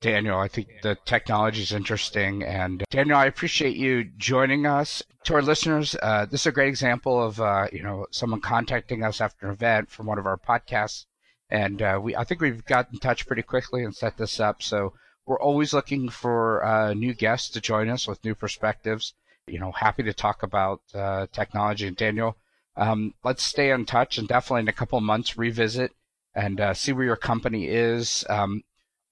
Daniel. 0.02 0.38
I 0.38 0.48
think 0.48 0.68
the 0.84 0.98
technology 1.06 1.62
is 1.62 1.72
interesting, 1.72 2.44
and 2.44 2.84
Daniel, 2.90 3.18
I 3.18 3.26
appreciate 3.26 3.76
you 3.76 4.04
joining 4.18 4.66
us. 4.66 5.02
To 5.26 5.34
our 5.36 5.42
listeners, 5.42 5.96
uh, 6.02 6.26
this 6.26 6.42
is 6.42 6.48
a 6.48 6.52
great 6.52 6.70
example 6.70 7.22
of 7.22 7.40
uh, 7.40 7.68
you 7.72 7.84
know 7.84 8.08
someone 8.12 8.42
contacting 8.42 9.04
us 9.04 9.22
after 9.22 9.48
an 9.48 9.54
event 9.54 9.90
from 9.90 10.06
one 10.06 10.20
of 10.20 10.26
our 10.26 10.38
podcasts, 10.38 11.06
and 11.50 11.82
uh, 11.82 12.00
we 12.02 12.16
I 12.16 12.24
think 12.24 12.42
we've 12.42 12.66
got 12.66 12.90
in 12.92 13.00
touch 13.00 13.26
pretty 13.26 13.42
quickly 13.42 13.84
and 13.84 13.96
set 13.96 14.18
this 14.18 14.40
up. 14.40 14.62
So 14.62 14.94
we're 15.26 15.40
always 15.40 15.74
looking 15.74 16.10
for 16.10 16.64
uh, 16.64 16.94
new 16.94 17.14
guests 17.14 17.50
to 17.50 17.62
join 17.62 17.90
us 17.90 18.08
with 18.08 18.24
new 18.24 18.36
perspectives. 18.36 19.14
You 19.48 19.60
know, 19.60 19.72
happy 19.72 20.04
to 20.04 20.14
talk 20.14 20.44
about 20.44 20.82
uh, 20.94 21.28
technology. 21.32 21.88
And 21.88 21.98
Daniel, 21.98 22.38
um, 22.76 23.14
let's 23.24 23.44
stay 23.44 23.72
in 23.72 23.86
touch 23.86 24.18
and 24.18 24.28
definitely 24.28 24.62
in 24.62 24.68
a 24.68 24.74
couple 24.74 24.98
of 24.98 25.04
months 25.04 25.38
revisit 25.38 25.94
and 26.36 26.60
uh, 26.60 26.74
see 26.74 26.94
where 26.94 27.06
your 27.06 27.16
company 27.16 27.68
is, 27.68 28.24
um, 28.30 28.64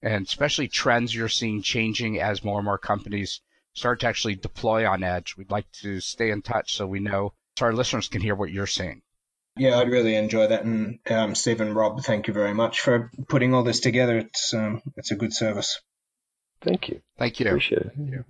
and 0.02 0.26
especially 0.26 0.68
trends 0.68 1.14
you're 1.14 1.28
seeing 1.28 1.62
changing 1.62 2.20
as 2.20 2.44
more 2.44 2.58
and 2.58 2.64
more 2.64 2.78
companies 2.78 3.40
start 3.72 4.00
to 4.00 4.06
actually 4.06 4.36
deploy 4.36 4.88
on 4.88 5.02
Edge. 5.02 5.36
We'd 5.36 5.50
like 5.50 5.70
to 5.82 6.00
stay 6.00 6.30
in 6.30 6.42
touch 6.42 6.74
so 6.74 6.86
we 6.86 7.00
know 7.00 7.32
so 7.56 7.66
our 7.66 7.72
listeners 7.72 8.08
can 8.08 8.20
hear 8.20 8.34
what 8.34 8.50
you're 8.50 8.66
seeing. 8.66 9.02
Yeah, 9.56 9.78
I'd 9.78 9.90
really 9.90 10.14
enjoy 10.14 10.48
that. 10.48 10.64
And 10.64 10.98
um, 11.08 11.34
and 11.46 11.74
Rob, 11.76 12.02
thank 12.02 12.28
you 12.28 12.34
very 12.34 12.52
much 12.52 12.80
for 12.80 13.10
putting 13.28 13.54
all 13.54 13.62
this 13.62 13.80
together. 13.80 14.18
It's 14.18 14.52
um, 14.52 14.82
it's 14.96 15.10
a 15.10 15.16
good 15.16 15.32
service. 15.32 15.80
Thank 16.60 16.88
you. 16.88 17.00
Thank 17.18 17.40
you. 17.40 17.46
Appreciate 17.46 17.82
it. 17.82 18.24